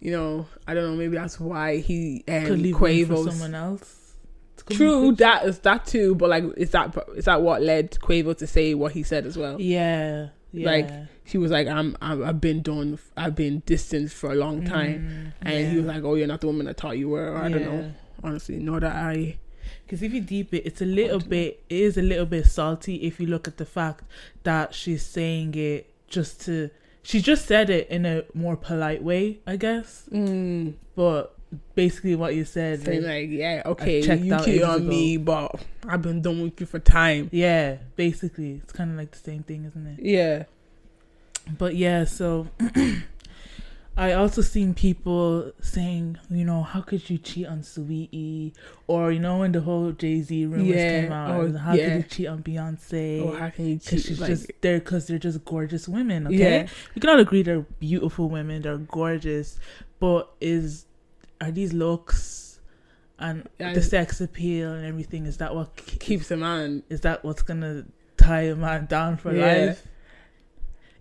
you 0.00 0.10
know, 0.12 0.46
I 0.66 0.74
don't 0.74 0.84
know. 0.90 0.96
Maybe 0.96 1.16
that's 1.16 1.38
why 1.38 1.78
he 1.78 2.24
and 2.26 2.46
could 2.46 2.58
leave 2.58 2.76
for 2.76 2.86
Quavo's 2.88 3.30
someone 3.30 3.54
else. 3.54 3.96
True, 4.70 5.12
that 5.16 5.46
is 5.46 5.58
that 5.60 5.86
too. 5.86 6.14
But 6.14 6.30
like, 6.30 6.44
is 6.56 6.70
that 6.70 6.96
is 7.16 7.24
that 7.24 7.42
what 7.42 7.62
led 7.62 7.92
Quavo 7.92 8.36
to 8.38 8.46
say 8.46 8.74
what 8.74 8.92
he 8.92 9.02
said 9.02 9.26
as 9.26 9.36
well? 9.36 9.60
Yeah, 9.60 10.28
yeah. 10.52 10.70
Like, 10.70 10.90
She 11.24 11.38
was 11.38 11.50
like, 11.50 11.66
"I'm, 11.66 11.96
I'm 12.00 12.22
I've 12.24 12.40
been 12.40 12.62
done. 12.62 12.98
I've 13.16 13.34
been 13.34 13.62
distanced 13.66 14.14
for 14.14 14.30
a 14.30 14.34
long 14.34 14.64
time," 14.64 15.32
Mm, 15.42 15.48
and 15.48 15.58
yeah. 15.64 15.70
he 15.70 15.76
was 15.76 15.86
like, 15.86 16.04
"Oh, 16.04 16.14
you're 16.14 16.26
not 16.26 16.40
the 16.40 16.46
woman 16.46 16.68
I 16.68 16.72
thought 16.72 16.98
you 16.98 17.08
were." 17.08 17.36
I 17.36 17.48
don't 17.48 17.64
know. 17.64 17.92
Honestly, 18.22 18.58
nor 18.58 18.80
that 18.80 18.94
I. 18.94 19.38
Because 19.86 20.02
if 20.02 20.12
you 20.12 20.20
deep 20.20 20.54
it, 20.54 20.64
it's 20.66 20.80
a 20.82 20.86
little 20.86 21.20
bit. 21.20 21.64
It 21.68 21.80
is 21.80 21.96
a 21.96 22.02
little 22.02 22.26
bit 22.26 22.46
salty 22.46 22.96
if 22.96 23.18
you 23.18 23.26
look 23.26 23.48
at 23.48 23.56
the 23.56 23.66
fact 23.66 24.04
that 24.44 24.72
she's 24.74 25.04
saying 25.04 25.54
it 25.54 25.92
just 26.06 26.40
to. 26.42 26.70
She 27.02 27.20
just 27.20 27.46
said 27.46 27.70
it 27.70 27.88
in 27.88 28.04
a 28.06 28.24
more 28.34 28.56
polite 28.56 29.02
way, 29.02 29.40
I 29.46 29.56
guess. 29.56 30.04
Mm, 30.12 30.74
But 30.94 31.34
basically, 31.74 32.14
what 32.14 32.34
you 32.34 32.44
said, 32.44 32.82
saying 32.82 33.02
like, 33.02 33.10
like, 33.10 33.28
yeah, 33.30 33.62
okay, 33.66 34.00
you 34.18 34.34
out 34.34 34.44
cheated 34.44 34.62
on 34.62 34.86
me, 34.86 35.16
but 35.16 35.60
I've 35.88 36.02
been 36.02 36.20
done 36.20 36.42
with 36.42 36.60
you 36.60 36.66
for 36.66 36.78
time. 36.78 37.28
yeah, 37.32 37.76
basically, 37.96 38.60
it's 38.62 38.72
kind 38.72 38.90
of 38.90 38.96
like 38.96 39.12
the 39.12 39.18
same 39.18 39.42
thing, 39.42 39.64
isn't 39.64 39.86
it? 39.86 40.04
Yeah. 40.04 40.44
But 41.58 41.74
yeah, 41.74 42.04
so 42.04 42.48
I 44.00 44.12
also 44.14 44.40
seen 44.40 44.72
people 44.72 45.52
saying, 45.60 46.16
you 46.30 46.44
know, 46.46 46.62
how 46.62 46.80
could 46.80 47.10
you 47.10 47.18
cheat 47.18 47.46
on 47.46 47.62
Sweetie? 47.62 48.54
Or, 48.86 49.12
you 49.12 49.20
know, 49.20 49.38
when 49.40 49.52
the 49.52 49.60
whole 49.60 49.92
Jay 49.92 50.22
Z 50.22 50.46
rumors 50.46 50.66
Yeah, 50.82 51.02
came 51.02 51.12
out, 51.12 51.30
oh, 51.38 51.52
how 51.58 51.74
yeah. 51.74 51.84
could 51.84 51.94
you 51.96 52.02
cheat 52.04 52.26
on 52.28 52.42
Beyonce? 52.42 53.22
Or 53.22 53.34
how 53.36 53.50
can 53.50 53.66
you 53.66 53.74
Because 53.76 53.90
cheat? 53.90 54.04
she's 54.06 54.20
Like, 54.20 54.28
just 54.30 54.50
there 54.62 54.78
because 54.78 55.06
they're 55.06 55.18
just 55.18 55.44
gorgeous 55.44 55.86
women, 55.86 56.26
okay? 56.28 56.38
yeah, 56.62 56.68
We 56.94 57.00
can 57.00 57.10
all 57.10 57.20
agree 57.20 57.42
they're 57.42 57.66
beautiful 57.78 58.30
women, 58.30 58.62
they're 58.62 58.78
gorgeous, 58.78 59.58
but 59.98 60.30
is 60.40 60.86
are 61.42 61.50
these 61.50 61.72
looks 61.74 62.58
and 63.18 63.46
Yeah, 63.58 63.74
the 63.74 63.82
sex 63.82 64.20
appeal 64.22 64.72
and 64.72 64.86
everything 64.86 65.26
is 65.26 65.36
that 65.38 65.54
what 65.54 65.76
keeps 65.76 66.04
keeps 66.04 66.30
a 66.30 66.38
man. 66.38 66.82
is 66.88 67.02
that 67.02 67.22
what's 67.22 67.42
gonna 67.42 67.84
tie 68.16 68.42
a 68.42 68.56
man 68.56 68.86
down 68.86 69.18
for 69.18 69.34
Yeah. 69.34 69.66
life? 69.66 69.86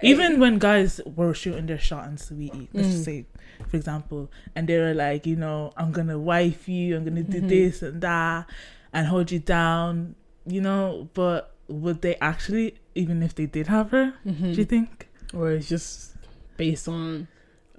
Even 0.01 0.39
when 0.39 0.59
guys 0.59 1.01
were 1.05 1.33
shooting 1.33 1.65
their 1.65 1.77
shot 1.79 2.05
on 2.07 2.17
Sweetie, 2.17 2.69
let's 2.73 2.87
just 2.89 3.01
Mm. 3.01 3.05
say, 3.05 3.25
for 3.67 3.75
example, 3.77 4.31
and 4.55 4.67
they 4.67 4.77
were 4.77 4.93
like, 4.93 5.25
you 5.25 5.35
know, 5.35 5.71
I'm 5.75 5.91
gonna 5.91 6.17
wife 6.17 6.69
you, 6.69 6.95
I'm 6.95 7.03
gonna 7.03 7.23
do 7.23 7.41
Mhm. 7.41 7.49
this 7.49 7.81
and 7.81 8.01
that, 8.01 8.49
and 8.93 9.07
hold 9.07 9.31
you 9.31 9.39
down, 9.39 10.15
you 10.45 10.61
know. 10.61 11.09
But 11.13 11.53
would 11.67 12.01
they 12.01 12.15
actually, 12.21 12.75
even 12.95 13.21
if 13.21 13.35
they 13.35 13.45
did 13.45 13.67
have 13.67 13.91
her, 13.91 14.13
Mhm. 14.25 14.53
do 14.53 14.59
you 14.59 14.65
think? 14.65 15.07
or 15.31 15.51
it's 15.51 15.69
just 15.69 16.15
based 16.57 16.87
on 16.87 17.27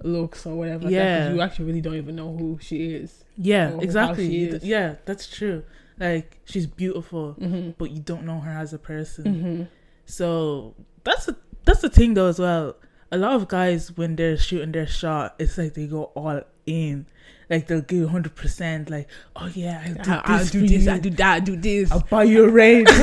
looks 0.03 0.45
or 0.45 0.55
whatever. 0.55 0.85
like 0.85 0.93
Yeah. 0.93 1.33
you 1.33 1.41
actually 1.41 1.65
really 1.65 1.81
don't 1.81 1.95
even 1.95 2.15
know 2.15 2.35
who 2.37 2.57
she 2.61 2.93
is. 2.93 3.25
Yeah, 3.37 3.77
exactly. 3.81 4.27
she 4.29 4.37
You 4.37 4.49
d- 4.51 4.55
is. 4.57 4.63
Yeah, 4.63 4.95
that's 5.05 5.27
true. 5.27 5.63
Like 5.99 6.39
she's 6.45 6.65
beautiful, 6.65 7.35
Mm-hmm. 7.39 7.71
but 7.77 7.91
you 7.91 7.99
don't 7.99 8.25
know 8.25 8.39
her 8.39 8.51
as 8.51 8.71
a 8.73 8.79
person. 8.79 9.25
Mm-hmm. 9.25 9.63
So 10.05 10.75
that's 11.03 11.27
a, 11.27 11.35
that's 11.65 11.81
the 11.81 11.89
thing 11.89 12.13
though 12.13 12.27
as 12.27 12.39
well. 12.39 12.75
A 13.11 13.17
lot 13.17 13.33
of 13.33 13.47
guys 13.47 13.95
when 13.97 14.15
they're 14.15 14.37
shooting 14.37 14.71
their 14.71 14.87
shot, 14.87 15.35
it's 15.39 15.57
like 15.57 15.73
they 15.73 15.87
go 15.87 16.05
all 16.15 16.41
in. 16.65 17.05
Like 17.49 17.67
they'll 17.67 17.81
give 17.81 18.09
hundred 18.09 18.35
percent. 18.35 18.89
Like, 18.89 19.07
oh 19.35 19.51
yeah, 19.53 19.83
I'll 19.85 19.93
do 20.03 20.11
I'll 20.23 20.39
this 20.39 20.51
do 20.51 20.61
for 20.61 20.67
this. 20.67 20.87
I 20.87 20.99
do 20.99 21.09
that. 21.11 21.33
I 21.33 21.39
do 21.41 21.55
this. 21.57 21.91
I'll 21.91 21.99
buy 22.09 22.23
you 22.23 22.45
a 22.45 22.49
range. 22.49 22.87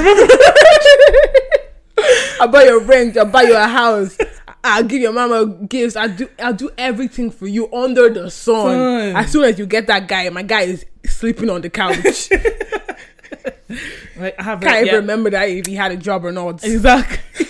I'll 2.40 2.48
buy 2.48 2.64
you 2.64 2.80
a 2.80 2.84
rent. 2.84 3.16
I'll 3.16 3.26
buy 3.26 3.42
you 3.42 3.56
a 3.56 3.66
house. 3.66 4.16
I'll 4.62 4.84
give 4.84 5.00
your 5.02 5.12
mama 5.12 5.46
gifts. 5.66 5.96
I 5.96 6.08
do. 6.08 6.28
I'll 6.38 6.54
do 6.54 6.70
everything 6.78 7.30
for 7.30 7.46
you 7.46 7.72
under 7.72 8.08
the 8.08 8.30
sun. 8.30 9.16
As 9.16 9.30
soon 9.32 9.44
as 9.44 9.58
you 9.58 9.66
get 9.66 9.86
that 9.88 10.08
guy, 10.08 10.28
my 10.30 10.42
guy 10.42 10.62
is 10.62 10.86
sleeping 11.04 11.50
on 11.50 11.60
the 11.60 11.70
couch. 11.70 12.30
like 14.16 14.34
I 14.38 14.42
have 14.42 14.60
Can't 14.60 14.76
even 14.76 14.86
yeah, 14.86 14.94
remember 14.94 15.30
that 15.30 15.48
if 15.48 15.66
he 15.66 15.74
had 15.74 15.92
a 15.92 15.96
job 15.96 16.24
or 16.24 16.32
not. 16.32 16.64
exactly. 16.64 17.46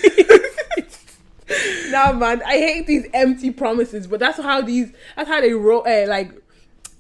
nah, 1.90 2.12
man, 2.12 2.42
I 2.44 2.58
hate 2.58 2.86
these 2.86 3.06
empty 3.14 3.50
promises, 3.50 4.06
but 4.06 4.20
that's 4.20 4.40
how 4.40 4.60
these. 4.60 4.92
That's 5.16 5.28
how 5.28 5.40
they 5.40 5.52
roll. 5.52 5.86
Uh, 5.86 6.06
like, 6.06 6.32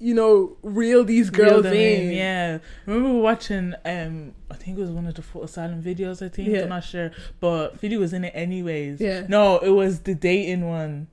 you 0.00 0.14
know, 0.14 0.56
reel 0.62 1.04
these 1.04 1.30
girls 1.30 1.64
them 1.64 1.74
in. 1.74 2.12
Yeah, 2.12 2.58
remember 2.86 3.18
watching. 3.20 3.74
Um, 3.84 4.34
I 4.50 4.54
think 4.54 4.78
it 4.78 4.80
was 4.80 4.90
one 4.90 5.06
of 5.06 5.14
the 5.14 5.22
Full 5.22 5.42
Asylum 5.44 5.82
videos. 5.82 6.24
I 6.24 6.28
think 6.28 6.48
Yeah. 6.48 6.62
I'm 6.62 6.68
not 6.70 6.84
sure, 6.84 7.10
but 7.40 7.78
Filly 7.78 7.96
was 7.96 8.12
in 8.12 8.24
it 8.24 8.32
anyways. 8.34 9.00
Yeah. 9.00 9.26
No, 9.28 9.58
it 9.58 9.70
was 9.70 10.00
the 10.00 10.14
dating 10.14 10.66
one 10.68 11.08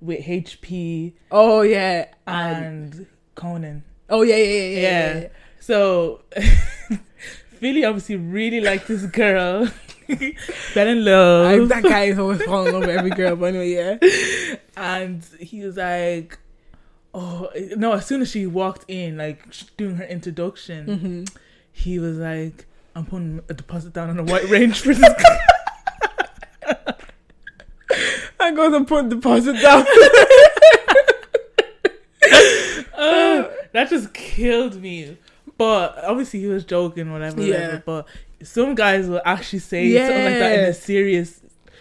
with 0.00 0.24
HP 0.24 1.14
Oh 1.30 1.62
yeah. 1.62 2.06
And, 2.26 2.94
and 2.94 3.06
Conan. 3.34 3.82
oh 4.10 4.22
yeah, 4.22 4.36
yeah, 4.36 4.44
yeah, 4.44 4.60
yeah. 4.60 4.80
yeah. 4.80 5.20
Yeah. 5.20 5.28
So 5.60 6.20
Filly 7.58 7.84
obviously 7.84 8.16
really 8.16 8.60
liked 8.60 8.86
this 8.88 9.06
girl. 9.06 9.68
fell 10.72 10.88
in 10.88 11.04
love. 11.04 11.46
I, 11.46 11.58
that 11.66 11.82
guy 11.82 12.04
is 12.04 12.18
always 12.18 12.42
falling 12.42 12.68
in 12.68 12.72
love 12.74 12.86
with 12.86 12.96
every 12.96 13.10
girl, 13.10 13.36
but 13.36 13.54
anyway, 13.54 13.70
yeah. 13.72 14.56
and 14.76 15.24
he 15.40 15.62
was 15.64 15.76
like, 15.76 16.38
"Oh 17.14 17.48
no!" 17.76 17.92
As 17.92 18.06
soon 18.06 18.22
as 18.22 18.30
she 18.30 18.46
walked 18.46 18.84
in, 18.88 19.16
like 19.16 19.44
doing 19.76 19.96
her 19.96 20.04
introduction, 20.04 20.86
Mm-hmm. 20.86 21.24
he 21.72 21.98
was 21.98 22.18
like, 22.18 22.66
"I'm 22.94 23.06
putting 23.06 23.40
a 23.48 23.54
deposit 23.54 23.92
down 23.92 24.10
on 24.10 24.18
a 24.18 24.24
white 24.24 24.48
range 24.48 24.80
for 24.80 24.94
this." 24.94 25.00
guy." 25.00 25.38
I 28.38 28.52
goes 28.52 28.72
and 28.74 28.86
put 28.86 29.08
deposit 29.08 29.54
down. 29.60 29.84
Uh, 32.94 33.48
that 33.72 33.88
just 33.90 34.12
killed 34.14 34.80
me. 34.80 35.16
But 35.58 36.02
obviously, 36.04 36.40
he 36.40 36.46
was 36.46 36.64
joking, 36.64 37.12
whatever. 37.12 37.40
Yeah. 37.42 37.54
whatever. 37.54 37.82
But 37.86 38.06
some 38.42 38.74
guys 38.74 39.06
will 39.08 39.22
actually 39.24 39.60
say 39.60 39.96
something 39.96 40.24
like 40.24 40.38
that 40.38 40.58
in 40.58 40.64
a 40.66 40.74
serious, 40.74 41.40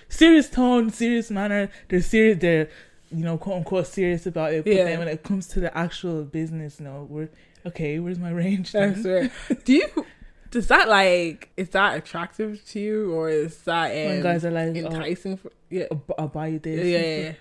serious 0.10 0.50
tone, 0.50 0.90
serious 0.90 1.30
manner. 1.32 1.70
They're 1.90 2.02
serious. 2.02 2.40
They're 2.40 2.70
you 3.12 3.24
know, 3.24 3.38
quote 3.38 3.58
unquote, 3.58 3.88
serious 3.88 4.26
about 4.26 4.54
it. 4.54 4.66
But 4.66 4.74
Yeah. 4.74 4.84
then 4.86 5.00
when 5.00 5.08
it 5.08 5.24
comes 5.24 5.48
to 5.50 5.60
the 5.60 5.76
actual 5.78 6.24
business, 6.24 6.80
no, 6.80 7.08
we're 7.10 7.30
okay. 7.66 8.00
Where's 8.00 8.20
my 8.20 8.32
range? 8.32 8.76
I 8.76 8.88
then? 8.88 9.02
swear. 9.02 9.32
Do 9.64 9.74
you? 9.74 10.06
Does 10.52 10.68
that 10.68 10.88
like? 10.90 11.50
Is 11.58 11.70
that 11.70 11.98
attractive 11.98 12.64
to 12.68 12.80
you, 12.80 13.14
or 13.14 13.30
is 13.30 13.58
that 13.64 13.92
um, 13.92 14.06
when 14.06 14.24
guys 14.24 14.46
are 14.46 14.52
like, 14.52 14.70
oh, 14.70 14.88
enticing? 14.88 15.38
For, 15.38 15.52
yeah. 15.70 15.86
I'll, 16.18 16.28
buy 16.28 16.48
you 16.48 16.60
this. 16.60 16.86
yeah, 16.86 17.28
yeah. 17.28 17.34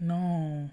No, 0.00 0.70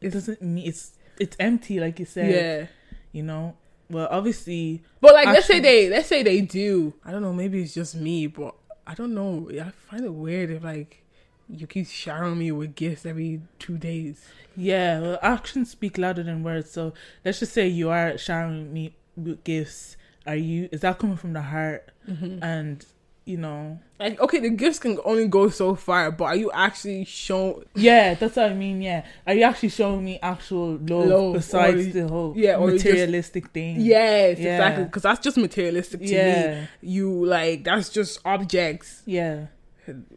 it 0.00 0.10
doesn't 0.10 0.42
mean 0.42 0.66
it's 0.66 0.92
it's 1.18 1.36
empty, 1.38 1.80
like 1.80 1.98
you 1.98 2.06
said. 2.06 2.30
yeah. 2.30 2.66
You 3.12 3.22
know. 3.22 3.56
Well, 3.92 4.08
obviously, 4.10 4.82
But 5.00 5.12
like, 5.12 5.26
let's 5.26 5.46
say 5.46 5.60
they, 5.60 5.90
let's 5.90 6.08
say 6.08 6.22
they 6.22 6.40
do. 6.40 6.94
I 7.04 7.10
don't 7.10 7.20
know. 7.20 7.32
Maybe 7.32 7.62
it's 7.62 7.74
just 7.74 7.94
me, 7.94 8.26
but 8.26 8.54
I 8.86 8.94
don't 8.94 9.14
know. 9.14 9.50
I 9.52 9.70
find 9.90 10.04
it 10.04 10.14
weird 10.14 10.50
if 10.50 10.64
like 10.64 11.04
you 11.48 11.66
keep 11.66 11.86
showering 11.86 12.38
me 12.38 12.50
with 12.52 12.74
gifts 12.74 13.04
every 13.04 13.42
two 13.58 13.76
days. 13.76 14.24
Yeah, 14.56 15.00
well, 15.00 15.18
actions 15.22 15.70
speak 15.70 15.98
louder 15.98 16.22
than 16.22 16.42
words. 16.42 16.70
So 16.70 16.94
let's 17.24 17.38
just 17.38 17.52
say 17.52 17.68
you 17.68 17.90
are 17.90 18.16
showering 18.16 18.72
me 18.72 18.96
with 19.16 19.44
gifts. 19.44 19.96
Are 20.26 20.36
you? 20.36 20.68
Is 20.72 20.80
that 20.80 20.98
coming 20.98 21.16
from 21.16 21.34
the 21.34 21.42
heart? 21.42 21.90
Mm-hmm. 22.08 22.42
And 22.42 22.86
you 23.24 23.36
know, 23.36 23.78
Like, 24.00 24.20
okay, 24.20 24.40
the 24.40 24.50
gifts 24.50 24.80
can 24.80 24.98
only 25.04 25.28
go 25.28 25.48
so 25.48 25.76
far, 25.76 26.10
but 26.10 26.24
are 26.24 26.36
you 26.36 26.50
actually 26.52 27.04
showing? 27.04 27.64
yeah, 27.76 28.14
that's 28.14 28.34
what 28.36 28.50
I 28.50 28.54
mean. 28.54 28.82
Yeah, 28.82 29.04
are 29.26 29.34
you 29.34 29.44
actually 29.44 29.68
showing 29.68 30.04
me 30.04 30.18
actual 30.20 30.76
love, 30.78 31.06
Love, 31.06 31.32
besides 31.34 31.88
or- 31.88 31.90
the 31.92 32.08
whole 32.08 32.34
yeah, 32.36 32.56
or 32.56 32.70
you 32.70 32.74
just- 32.78 32.84
materialistic 32.86 33.50
thing? 33.50 33.80
Yes, 33.80 34.38
Yeah. 34.40 34.54
exactly. 34.56 34.84
Because 34.84 35.02
that's 35.02 35.20
just 35.20 35.36
materialistic 35.36 36.00
to 36.00 36.06
me. 36.06 36.68
You 36.82 37.24
like 37.24 37.62
that's 37.64 37.90
just 37.90 38.18
objects. 38.24 39.02
yeah. 39.06 39.46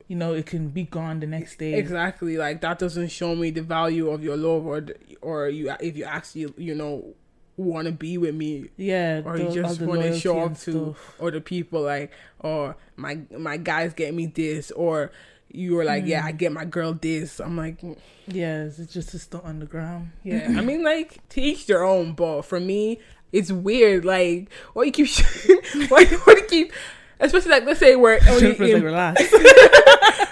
You 0.07 0.15
know, 0.15 0.33
it 0.33 0.45
can 0.45 0.69
be 0.69 0.83
gone 0.83 1.19
the 1.19 1.25
next 1.27 1.57
day. 1.57 1.73
Exactly. 1.73 2.37
Like 2.37 2.61
that 2.61 2.77
doesn't 2.77 3.09
show 3.09 3.35
me 3.35 3.49
the 3.49 3.63
value 3.63 4.09
of 4.09 4.23
your 4.23 4.37
love, 4.37 4.65
or 4.65 4.81
the- 4.81 4.95
or 5.21 5.49
you 5.49 5.71
if 5.79 5.97
you 5.97 6.05
actually 6.05 6.53
you 6.57 6.75
know 6.75 7.13
want 7.57 7.85
to 7.85 7.91
be 7.91 8.17
with 8.17 8.35
me 8.35 8.69
Yeah, 8.77 9.21
or 9.23 9.37
you 9.37 9.49
just 9.51 9.79
want 9.81 10.01
to 10.01 10.17
show 10.19 10.41
up 10.41 10.57
to 10.59 10.93
stuff. 10.93 11.15
or 11.19 11.31
the 11.31 11.39
people 11.41 11.81
like 11.81 12.11
or 12.39 12.75
my 12.97 13.19
my 13.37 13.57
guys 13.57 13.93
get 13.93 14.13
me 14.13 14.25
this 14.27 14.71
or 14.71 15.11
you 15.51 15.75
were 15.75 15.85
like 15.85 16.05
yeah 16.05 16.21
Mm. 16.23 16.25
I 16.25 16.31
get 16.33 16.51
my 16.51 16.65
girl 16.65 16.93
this 16.93 17.39
I'm 17.39 17.55
like 17.55 17.79
mm, 17.81 17.97
Yeah, 18.27 18.63
it's 18.63 18.77
just 18.93 19.17
stunt 19.19 19.59
the 19.61 19.65
ground. 19.65 20.11
yeah 20.23 20.47
I 20.57 20.61
mean 20.61 20.83
like 20.83 21.19
to 21.29 21.41
each 21.41 21.65
their 21.67 21.83
own 21.83 22.11
but 22.13 22.41
for 22.41 22.59
me 22.59 22.99
it's 23.31 23.51
weird 23.51 24.03
like 24.05 24.49
why 24.73 24.83
you 24.83 24.91
keep 24.91 25.07
why, 25.89 26.03
why 26.05 26.33
you 26.33 26.45
keep 26.49 26.73
especially 27.21 27.51
like 27.51 27.65
let's 27.65 27.79
say 27.79 27.95
we're 27.95 28.19
only 28.27 28.49
like, 28.49 28.59
in, 28.59 28.83
relax. 28.83 29.21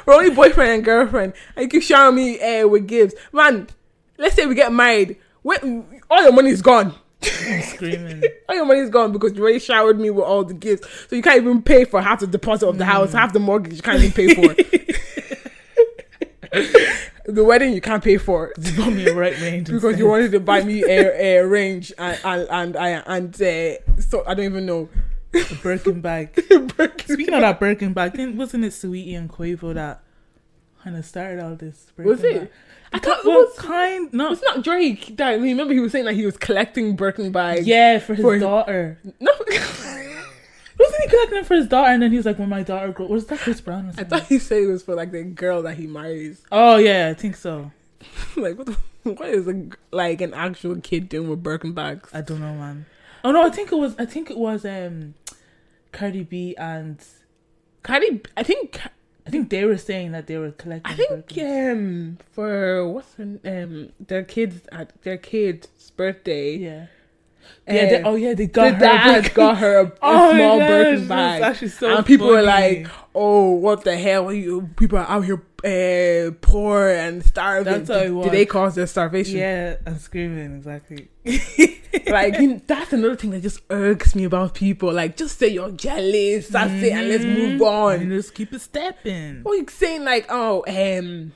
we're 0.05 0.13
only 0.13 0.29
boyfriend 0.31 0.71
and 0.71 0.83
girlfriend 0.85 1.33
and 1.55 1.63
you 1.63 1.69
keep 1.69 1.83
showing 1.83 2.15
me 2.15 2.41
uh, 2.41 2.67
with 2.67 2.85
gifts 2.87 3.15
man 3.31 3.67
let's 4.17 4.35
say 4.35 4.45
we 4.45 4.55
get 4.55 4.73
married 4.73 5.15
when 5.41 5.85
all 6.09 6.21
your 6.23 6.31
money 6.33 6.49
is 6.49 6.61
gone 6.61 6.93
screaming. 7.63 8.23
all 8.49 8.55
your 8.55 8.65
money 8.65 8.79
is 8.81 8.89
gone 8.89 9.11
because 9.11 9.33
you 9.33 9.41
already 9.43 9.59
showered 9.59 9.99
me 9.99 10.09
with 10.09 10.25
all 10.25 10.43
the 10.43 10.53
gifts. 10.53 10.87
So 11.09 11.15
you 11.15 11.21
can't 11.21 11.41
even 11.41 11.61
pay 11.61 11.85
for 11.85 12.01
half 12.01 12.19
the 12.19 12.27
deposit 12.27 12.67
of 12.67 12.77
the 12.77 12.85
house, 12.85 13.13
half 13.13 13.33
the 13.33 13.39
mortgage 13.39 13.73
you 13.75 13.81
can't 13.81 13.99
even 14.03 14.11
pay 14.11 14.33
for. 14.33 14.53
the 17.25 17.43
wedding 17.43 17.73
you 17.73 17.81
can't 17.81 18.03
pay 18.03 18.17
for 18.17 18.53
You 18.59 18.71
got 18.77 18.93
me 18.93 19.07
a 19.07 19.15
right 19.15 19.39
range 19.41 19.67
because 19.67 19.83
instead. 19.83 19.99
you 19.99 20.07
wanted 20.07 20.31
to 20.33 20.39
buy 20.39 20.61
me 20.63 20.83
a, 20.83 21.39
a 21.39 21.47
range 21.47 21.91
and 21.97 22.19
and 22.23 22.47
and, 22.49 22.75
and, 22.75 23.03
and 23.07 23.41
uh, 23.41 24.01
so 24.01 24.23
I 24.27 24.33
don't 24.33 24.45
even 24.45 24.65
know. 24.65 24.89
a 25.33 25.55
Birkin 25.63 26.01
bag. 26.01 26.29
Speaking 26.35 27.33
of 27.33 27.41
that 27.41 27.59
Birkin 27.59 27.93
bag, 27.93 28.13
then 28.13 28.37
wasn't 28.37 28.65
it 28.65 28.71
Sweetie 28.73 29.15
and 29.15 29.29
Quavo 29.31 29.73
that 29.73 30.03
kind 30.83 30.95
of 30.95 31.05
started 31.05 31.43
all 31.43 31.55
this? 31.55 31.87
Birkin 31.95 32.11
Was 32.11 32.23
it? 32.23 32.39
bag? 32.41 32.51
I 32.93 32.99
thought 32.99 33.19
it 33.19 33.25
Well, 33.25 33.39
was. 33.45 33.57
kind 33.57 34.13
no. 34.13 34.31
It's 34.31 34.43
not 34.43 34.63
Drake. 34.63 35.17
That 35.17 35.31
remember 35.39 35.73
he 35.73 35.79
was 35.79 35.91
saying 35.91 36.05
that 36.05 36.13
he 36.13 36.25
was 36.25 36.37
collecting 36.37 36.95
Birkin 36.95 37.31
bags. 37.31 37.65
Yeah, 37.65 37.99
for 37.99 38.13
his 38.13 38.23
For- 38.23 38.37
daughter. 38.39 38.99
No, 39.19 39.31
Wasn't 40.79 41.03
he 41.03 41.07
collecting 41.09 41.37
it 41.39 41.45
for 41.45 41.55
his 41.55 41.67
daughter? 41.67 41.91
And 41.91 42.01
then 42.01 42.11
he 42.11 42.17
was 42.17 42.25
like, 42.25 42.39
"When 42.39 42.49
my 42.49 42.63
daughter 42.63 42.91
grows," 42.91 43.09
was 43.09 43.25
that 43.27 43.39
Chris 43.39 43.61
Brown? 43.61 43.87
Or 43.87 43.93
I 43.97 44.03
thought 44.03 44.23
he 44.23 44.39
said 44.39 44.63
it 44.63 44.67
was 44.67 44.83
for 44.83 44.95
like 44.95 45.11
the 45.11 45.23
girl 45.23 45.61
that 45.63 45.77
he 45.77 45.87
marries. 45.87 46.41
oh 46.51 46.77
yeah, 46.77 47.09
I 47.09 47.13
think 47.13 47.35
so. 47.35 47.71
like 48.35 48.57
what? 48.57 48.67
The, 48.67 48.77
what 49.03 49.29
is 49.29 49.47
a, 49.47 49.67
like 49.91 50.21
an 50.21 50.33
actual 50.33 50.75
kid 50.77 51.09
doing 51.09 51.29
with 51.29 51.43
Birkin 51.43 51.73
bags? 51.73 52.09
I 52.13 52.21
don't 52.21 52.39
know, 52.39 52.53
man. 52.53 52.85
Oh 53.23 53.31
no, 53.31 53.43
I 53.45 53.49
think 53.49 53.71
it 53.71 53.75
was. 53.75 53.95
I 53.99 54.05
think 54.05 54.29
it 54.31 54.37
was 54.37 54.65
um, 54.65 55.13
Cardi 55.91 56.23
B 56.23 56.55
and 56.57 57.03
Cardi, 57.83 58.21
I 58.35 58.43
think 58.43 58.79
I 59.25 59.29
think 59.29 59.49
they 59.49 59.63
were 59.65 59.77
saying 59.77 60.11
that 60.11 60.27
they 60.27 60.37
were 60.37 60.51
collecting. 60.51 60.91
I 60.93 60.95
think 60.95 61.37
um 61.39 62.17
for 62.31 62.87
what's 62.87 63.13
her, 63.15 63.39
um 63.45 63.89
their 63.99 64.23
kids 64.23 64.61
at 64.71 64.91
their 65.03 65.17
kid's 65.17 65.67
birthday. 65.95 66.57
yeah. 66.57 66.85
Yeah, 67.67 67.85
they, 67.89 68.01
uh, 68.01 68.09
oh 68.09 68.15
yeah, 68.15 68.33
they 68.33 68.45
the 68.45 68.51
got 68.53 68.73
her. 68.73 68.79
dad 68.79 69.21
Birkin- 69.23 69.35
got 69.35 69.57
her 69.57 69.79
a, 69.81 69.91
Oh 70.01 70.31
small 70.33 70.59
gosh, 70.59 70.67
Birkin 70.69 70.95
that's 70.95 71.07
bag, 71.09 71.41
actually 71.41 71.67
so 71.69 71.97
and 71.97 72.05
people 72.05 72.27
were 72.27 72.41
like, 72.41 72.87
"Oh, 73.13 73.51
what 73.51 73.83
the 73.83 73.97
hell? 73.97 74.27
Are 74.29 74.33
you 74.33 74.69
people 74.77 74.97
are 74.97 75.05
out 75.09 75.25
here 75.25 75.41
uh, 75.63 76.31
poor 76.41 76.87
and 76.89 77.23
starving? 77.23 77.71
That's 77.73 77.89
how 77.89 77.95
it 77.97 78.03
did, 78.03 78.11
was. 78.13 78.23
did 78.25 78.33
they 78.33 78.45
cause 78.45 78.75
their 78.75 78.87
starvation? 78.87 79.37
Yeah, 79.37 79.75
I'm 79.85 79.97
screaming 79.99 80.55
exactly. 80.55 81.07
like 82.07 82.37
you 82.39 82.47
know, 82.47 82.61
that's 82.65 82.93
another 82.93 83.15
thing 83.15 83.31
that 83.31 83.41
just 83.41 83.59
irks 83.69 84.15
me 84.15 84.23
about 84.23 84.53
people. 84.55 84.91
Like, 84.91 85.15
just 85.17 85.37
say 85.39 85.47
you're 85.49 85.71
jealous, 85.71 86.47
that's 86.49 86.71
it, 86.83 86.93
and 86.93 87.07
let's 87.09 87.23
move 87.23 87.59
Mhm. 87.59 87.67
on. 87.67 87.99
And 88.01 88.09
just 88.11 88.33
keep 88.33 88.53
it 88.53 88.61
stepping. 88.61 89.41
Or 89.45 89.55
you 89.55 89.65
saying 89.69 90.03
like, 90.03 90.25
oh, 90.29 90.63
um, 90.67 91.31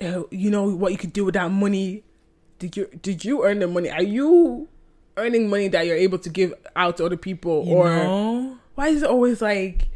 uh, 0.00 0.22
you 0.30 0.50
know 0.50 0.64
what 0.74 0.92
you 0.92 0.98
could 0.98 1.12
do 1.12 1.24
with 1.24 1.34
that 1.34 1.50
money? 1.50 2.04
Did 2.58 2.76
you 2.76 2.86
did 3.02 3.24
you 3.24 3.44
earn 3.44 3.58
the 3.58 3.66
money? 3.68 3.90
Are 3.90 4.02
you 4.02 4.68
earning 5.16 5.48
money 5.50 5.68
that 5.68 5.84
you're 5.86 5.96
able 5.96 6.18
to 6.18 6.28
give 6.30 6.54
out 6.76 6.96
to 6.98 7.04
other 7.06 7.16
people, 7.16 7.64
You 7.66 7.74
or 7.74 7.88
know? 7.90 8.58
why 8.76 8.88
is 8.88 9.02
it 9.02 9.08
always 9.08 9.42
like? 9.42 9.88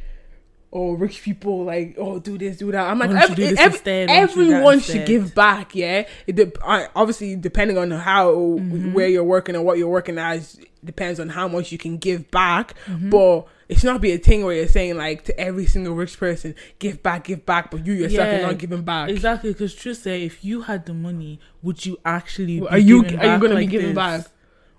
Oh, 0.78 0.92
rich 0.92 1.22
people 1.22 1.64
like 1.64 1.94
oh 1.98 2.18
do 2.18 2.36
this 2.36 2.58
do 2.58 2.70
that. 2.72 2.90
I'm 2.90 2.98
like 2.98 3.10
Why 3.10 3.26
don't 3.26 3.38
ev- 3.38 3.58
ev- 3.58 3.72
instead? 3.72 4.08
Why 4.10 4.20
don't 4.20 4.28
you 4.30 4.36
do 4.36 4.48
that 4.48 4.54
everyone 4.56 4.80
should 4.80 5.06
give 5.06 5.34
back. 5.34 5.74
Yeah, 5.74 6.06
it 6.26 6.36
de- 6.36 6.52
obviously 6.94 7.34
depending 7.36 7.78
on 7.78 7.90
how 7.92 8.32
Mm-hmm. 8.34 8.92
where 8.92 9.08
you're 9.08 9.24
working 9.24 9.54
and 9.56 9.64
what 9.64 9.78
you're 9.78 9.88
working 9.88 10.18
as 10.18 10.58
depends 10.84 11.18
on 11.18 11.28
how 11.30 11.48
much 11.48 11.72
you 11.72 11.78
can 11.78 11.96
give 11.96 12.30
back. 12.30 12.74
Mm-hmm. 12.86 13.08
But 13.10 13.46
it 13.68 13.78
should 13.78 13.86
not 13.92 14.00
be 14.00 14.12
a 14.12 14.18
thing 14.18 14.44
where 14.44 14.54
you're 14.54 14.68
saying 14.68 14.96
like 14.96 15.24
to 15.24 15.40
every 15.40 15.66
single 15.66 15.94
rich 15.94 16.18
person, 16.20 16.54
give 16.78 17.02
back, 17.02 17.24
give 17.24 17.46
back, 17.46 17.70
but 17.70 17.84
you 17.86 17.94
yourself 17.94 18.28
Yeah, 18.28 18.38
are 18.40 18.46
not 18.48 18.58
giving 18.58 18.82
back. 18.82 19.08
Exactly, 19.08 19.52
because 19.52 19.74
just 19.74 20.02
say 20.02 20.24
if 20.24 20.44
you 20.44 20.60
had 20.62 20.84
the 20.86 20.94
money, 20.94 21.40
would 21.62 21.86
you 21.86 21.98
actually? 22.04 22.60
Be 22.60 22.68
Are 22.68 22.78
you 22.78 22.98
are 23.00 23.06
you 23.34 23.38
gonna 23.40 23.56
be 23.56 23.66
giving 23.66 23.88
this? 23.88 23.96
back? 23.96 24.20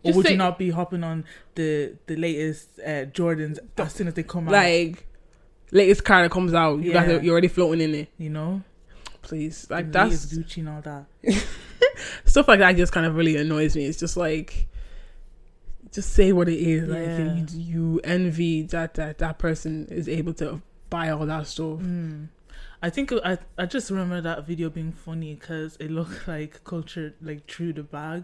or 0.04 0.10
Just 0.10 0.18
would 0.18 0.26
say- 0.28 0.32
you 0.34 0.38
not 0.38 0.60
be 0.60 0.70
hopping 0.70 1.04
on 1.04 1.26
the 1.56 1.96
the 2.06 2.16
latest 2.16 2.80
uh, 2.86 3.06
Jordans 3.18 3.58
as 3.78 3.94
soon 3.94 4.08
as 4.08 4.14
they 4.14 4.24
come 4.24 4.48
out? 4.48 4.52
Like 4.54 5.07
latest 5.72 6.04
car 6.04 6.22
that 6.24 6.32
comes 6.32 6.54
out, 6.54 6.80
you 6.80 6.92
Yeah. 6.92 7.06
got 7.06 7.24
you're 7.24 7.34
already 7.34 7.48
floating 7.48 7.82
in 7.82 7.96
it. 7.96 8.10
you 8.18 8.30
know, 8.30 8.62
Please, 9.22 9.68
like 9.70 9.88
the 9.88 9.92
that's 9.92 10.26
Gucci 10.28 10.58
and 10.60 10.70
all 10.70 10.82
that. 10.82 11.06
stuff 12.26 12.48
like 12.48 12.60
that 12.60 12.76
just 12.78 12.94
kind 12.94 13.06
of 13.06 13.16
really 13.16 13.36
annoys 13.36 13.76
me. 13.76 13.86
It's 13.86 14.00
just 14.00 14.16
like 14.18 14.68
just 15.92 16.14
say 16.14 16.32
what 16.32 16.48
it 16.50 16.58
is. 16.60 16.88
Like 16.88 17.52
you, 17.52 17.60
you 17.60 18.02
envy 18.04 18.62
that 18.64 18.94
that 18.96 19.18
that 19.18 19.38
person 19.40 19.88
is 19.90 20.08
able 20.08 20.34
to 20.36 20.62
buy 20.90 21.10
all 21.10 21.26
that 21.26 21.48
stuff. 21.48 21.80
Mm. 21.80 22.30
I 22.82 22.90
think 22.90 23.12
I 23.24 23.38
I 23.58 23.66
just 23.66 23.90
remember 23.90 24.22
that 24.22 24.46
video 24.46 24.70
being 24.70 24.92
funny 24.92 25.34
because 25.34 25.76
it 25.80 25.90
looked 25.92 26.28
like 26.28 26.64
culture 26.64 27.14
like 27.22 27.50
threw 27.50 27.74
the 27.74 27.84
bag 27.84 28.24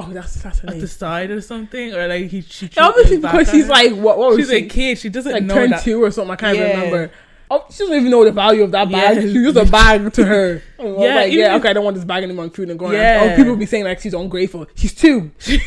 Oh, 0.00 0.08
that's 0.12 0.42
that's 0.42 0.60
at 0.64 0.78
the 0.78 0.86
side 0.86 1.30
or 1.30 1.40
something, 1.40 1.92
or 1.94 2.06
like 2.06 2.26
he 2.30 2.40
she 2.42 2.70
Obviously, 2.76 3.16
because 3.18 3.50
she's 3.50 3.68
like 3.68 3.92
what? 3.94 4.16
What 4.16 4.30
was 4.30 4.38
she's 4.38 4.50
she? 4.50 4.56
a 4.64 4.68
kid, 4.68 4.98
she 4.98 5.08
doesn't 5.08 5.32
like 5.32 5.42
know 5.42 5.54
turned 5.54 5.72
that. 5.72 5.82
two 5.82 6.02
or 6.02 6.10
something. 6.12 6.30
I 6.32 6.36
can't 6.36 6.56
Yeah. 6.56 6.70
remember. 6.76 7.10
Oh, 7.50 7.64
she 7.70 7.78
doesn't 7.78 7.96
even 7.96 8.10
know 8.10 8.24
the 8.24 8.32
value 8.32 8.62
of 8.62 8.70
that 8.72 8.90
bag. 8.90 9.16
Yeah. 9.16 9.22
She 9.22 9.28
used 9.28 9.56
a 9.56 9.64
bag 9.64 10.12
to 10.14 10.24
her. 10.24 10.62
Yeah, 10.80 11.14
like, 11.16 11.32
yeah, 11.32 11.56
okay, 11.56 11.70
I 11.70 11.72
don't 11.72 11.82
want 11.84 11.96
this 11.96 12.04
bag 12.04 12.22
anymore. 12.22 12.44
I'm 12.44 12.50
food 12.50 12.70
and 12.70 12.78
going. 12.78 12.92
Yeah. 12.92 13.30
Oh, 13.32 13.36
people 13.36 13.56
be 13.56 13.66
saying 13.66 13.82
like 13.82 13.98
she's 14.00 14.14
ungrateful. 14.14 14.66
She's 14.76 14.94
two. 14.94 15.32
She's 15.40 15.60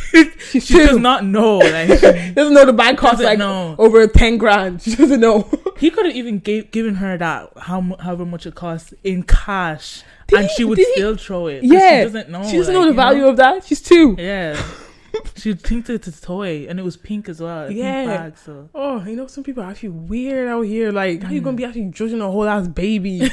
She 0.52 0.60
two. 0.62 0.88
does 0.88 0.98
not 1.00 1.26
know. 1.26 1.58
Like 1.58 1.88
she 2.00 2.32
doesn't 2.32 2.54
know 2.54 2.66
the 2.66 2.72
bag 2.72 2.98
costs 2.98 3.22
like 3.22 3.38
know. 3.38 3.76
over 3.78 4.08
ten 4.08 4.38
grand. 4.38 4.82
She 4.82 4.96
doesn't 4.96 5.20
know. 5.20 5.50
he 5.78 5.90
could 5.90 6.06
have 6.06 6.16
even 6.16 6.40
gave, 6.40 6.72
given 6.72 6.96
her 6.96 7.18
that 7.18 7.52
how 7.58 7.82
however 8.00 8.26
much 8.26 8.46
it 8.46 8.56
costs 8.56 8.94
in 9.04 9.24
cash, 9.24 10.04
Did 10.28 10.40
and 10.40 10.48
he- 10.48 10.54
she 10.56 10.64
would 10.64 10.78
did 10.78 10.88
he- 10.88 10.94
still 10.94 11.18
throw 11.18 11.48
it. 11.48 11.62
yeah, 11.66 11.98
she 12.00 12.04
doesn't 12.06 12.30
know. 12.30 12.44
She 12.50 12.58
doesn't 12.58 12.74
like, 12.74 12.82
know 12.84 12.88
the 12.90 12.96
value 12.96 13.26
of 13.28 13.36
that. 13.36 13.66
She's 13.66 13.82
two. 13.82 14.16
Yeah, 14.18 14.62
she 15.36 15.54
thinks 15.54 15.90
it's 15.90 16.08
a 16.08 16.22
toy, 16.22 16.66
and 16.70 16.80
it 16.80 16.84
was 16.84 16.98
pink 16.98 17.28
as 17.30 17.40
well. 17.42 17.70
Yeah. 17.72 18.06
bag. 18.06 18.38
So 18.38 18.70
Oh, 18.76 19.04
you 19.04 19.16
know, 19.16 19.28
some 19.28 19.44
people 19.44 19.64
are 19.64 19.70
actually 19.72 19.90
weird 19.90 20.48
out 20.48 20.62
here. 20.62 20.92
Like, 20.92 21.24
how 21.24 21.32
you 21.32 21.42
Mm. 21.42 21.46
gonna 21.46 21.58
be 21.58 21.66
actually 21.66 21.86
judging 21.90 22.22
a 22.22 22.30
whole 22.30 22.48
ass 22.48 22.68
baby? 22.68 23.22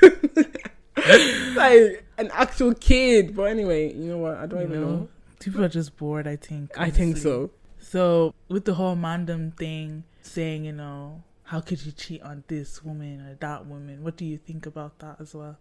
like 1.56 2.04
an 2.18 2.30
actual 2.32 2.74
kid. 2.74 3.34
But 3.36 3.44
anyway, 3.44 3.92
you 3.92 4.04
know 4.10 4.18
what? 4.18 4.36
I 4.36 4.46
don't 4.46 4.60
you 4.60 4.66
even 4.66 4.80
know, 4.80 4.88
know. 4.90 5.08
people 5.38 5.64
are 5.64 5.68
just 5.68 5.96
bored. 5.96 6.26
I 6.26 6.36
think. 6.36 6.70
I 6.78 6.90
think 6.90 7.16
so. 7.16 7.50
So 7.78 8.34
with 8.48 8.64
the 8.64 8.74
whole 8.74 8.96
Mandem 8.96 9.56
thing, 9.56 10.04
saying 10.22 10.64
you 10.64 10.72
know 10.72 11.22
how 11.44 11.60
could 11.60 11.84
you 11.84 11.92
cheat 11.92 12.22
on 12.22 12.44
this 12.48 12.84
woman 12.84 13.20
or 13.26 13.34
that 13.40 13.66
woman? 13.66 14.02
What 14.04 14.16
do 14.16 14.24
you 14.24 14.38
think 14.38 14.66
about 14.66 14.98
that 15.00 15.16
as 15.20 15.34
well? 15.34 15.58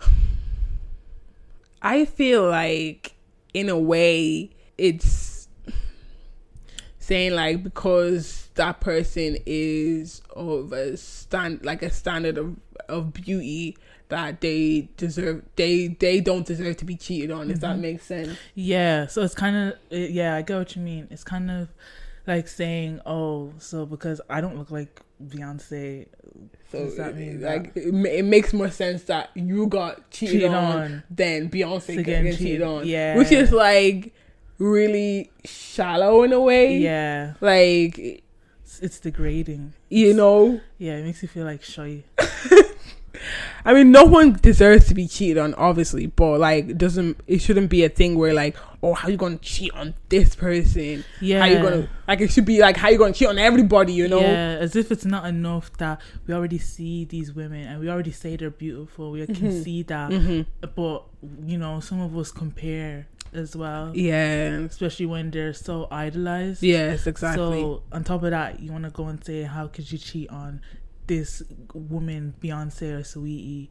I 1.82 2.04
feel 2.04 2.48
like, 2.48 3.14
in 3.54 3.68
a 3.68 3.78
way, 3.78 4.50
it's 4.78 5.48
saying 6.98 7.34
like 7.34 7.62
because 7.62 8.48
that 8.54 8.80
person 8.80 9.36
is 9.46 10.22
of 10.36 10.72
a 10.72 10.96
stand 10.96 11.64
like 11.64 11.82
a 11.82 11.90
standard 11.90 12.38
of 12.38 12.56
of 12.88 13.12
beauty 13.12 13.76
that 14.08 14.40
they 14.40 14.88
deserve 14.96 15.42
they 15.56 15.88
they 15.88 16.20
don't 16.20 16.46
deserve 16.46 16.76
to 16.76 16.84
be 16.84 16.96
cheated 16.96 17.30
on. 17.30 17.50
If 17.50 17.60
that 17.60 17.76
Mhm. 17.76 17.80
makes 17.80 18.04
sense. 18.04 18.36
Yeah, 18.54 19.06
so 19.06 19.22
it's 19.22 19.34
kind 19.34 19.56
of 19.56 19.74
yeah, 19.90 20.34
I 20.36 20.42
get 20.42 20.58
what 20.58 20.76
you 20.76 20.82
mean. 20.82 21.08
It's 21.10 21.24
kind 21.24 21.50
of 21.50 21.68
like 22.26 22.48
saying, 22.48 23.00
oh, 23.06 23.52
so 23.58 23.86
because 23.86 24.20
I 24.28 24.40
don't 24.40 24.56
look 24.56 24.70
like 24.70 25.00
Beyonce, 25.24 26.06
So 26.70 26.78
Does 26.84 26.96
that 26.96 27.16
mean 27.16 27.40
like 27.42 27.72
it, 27.74 27.92
it 27.94 28.24
makes 28.24 28.52
more 28.52 28.70
sense 28.70 29.02
that 29.04 29.30
you 29.34 29.66
got 29.66 30.10
cheated, 30.10 30.34
cheated 30.34 30.50
on, 30.54 30.76
on. 30.82 31.02
than 31.10 31.50
Beyonce 31.50 31.96
To 31.96 32.02
getting 32.02 32.32
cheated 32.32 32.38
cheated- 32.38 32.62
on. 32.62 32.86
yeah. 32.86 33.16
which 33.16 33.32
is 33.32 33.50
like 33.52 34.14
really 34.58 35.30
shallow 35.44 36.22
in 36.22 36.32
a 36.32 36.40
way. 36.40 36.76
Yeah, 36.78 37.34
like 37.40 37.98
it's, 37.98 38.80
it's 38.80 39.00
degrading. 39.00 39.72
you 39.88 40.14
know. 40.14 40.60
Yeah, 40.78 40.96
it 40.96 41.04
makes 41.04 41.22
you 41.22 41.28
feel 41.28 41.44
like 41.44 41.62
shy. 41.62 42.04
I 43.64 43.74
mean, 43.74 43.90
no 43.90 44.04
one 44.04 44.32
deserves 44.40 44.86
to 44.88 44.94
be 44.94 45.06
cheated 45.06 45.36
on, 45.38 45.52
obviously, 45.54 46.06
but 46.06 46.38
like, 46.40 46.78
doesn't 46.78 47.18
it 47.26 47.40
shouldn't 47.42 47.68
be 47.68 47.84
a 47.84 47.88
thing 47.90 48.16
where 48.16 48.32
like, 48.32 48.56
oh, 48.82 48.94
how 48.94 49.08
you 49.08 49.16
gonna 49.16 49.36
cheat 49.38 49.72
on 49.74 49.94
this 50.08 50.34
person? 50.34 51.04
Yeah, 51.20 51.40
How 51.40 51.46
you 51.46 51.60
gonna 51.62 51.88
like? 52.08 52.20
It 52.20 52.30
should 52.30 52.44
be 52.46 52.60
like, 52.60 52.76
how 52.76 52.88
you 52.88 52.98
gonna 52.98 53.12
cheat 53.12 53.28
on 53.28 53.38
everybody? 53.38 53.92
You 53.92 54.08
know? 54.08 54.20
Yeah, 54.20 54.56
as 54.60 54.74
if 54.76 54.90
it's 54.90 55.04
not 55.04 55.26
enough 55.26 55.72
that 55.78 56.00
we 56.26 56.34
already 56.34 56.58
see 56.58 57.04
these 57.04 57.32
women 57.32 57.66
and 57.66 57.80
we 57.80 57.88
already 57.90 58.12
say 58.12 58.36
they're 58.36 58.50
beautiful. 58.50 59.10
We 59.12 59.26
can 59.26 59.36
Mhm. 59.36 59.62
see 59.64 59.82
that, 59.84 60.12
hmm 60.12 60.42
but 60.74 61.04
you 61.46 61.58
know, 61.58 61.80
some 61.80 62.00
of 62.00 62.16
us 62.16 62.30
compare 62.32 63.06
as 63.32 63.54
well, 63.54 63.92
Yeah. 63.94 64.58
especially 64.64 65.06
when 65.06 65.30
they're 65.30 65.52
so 65.52 65.86
idolized. 65.90 66.62
Yes, 66.62 67.06
exactly. 67.06 67.60
So 67.60 67.82
on 67.92 68.02
top 68.02 68.22
of 68.24 68.30
that, 68.30 68.60
you 68.60 68.72
want 68.72 68.84
to 68.84 68.90
go 68.90 69.06
and 69.06 69.22
say, 69.22 69.42
"How 69.42 69.66
could 69.68 69.92
you 69.92 69.98
cheat 69.98 70.28
on 70.30 70.60
this 71.06 71.42
woman, 71.74 72.34
Beyonce 72.42 72.98
or 73.00 73.04
Sweetie?" 73.04 73.70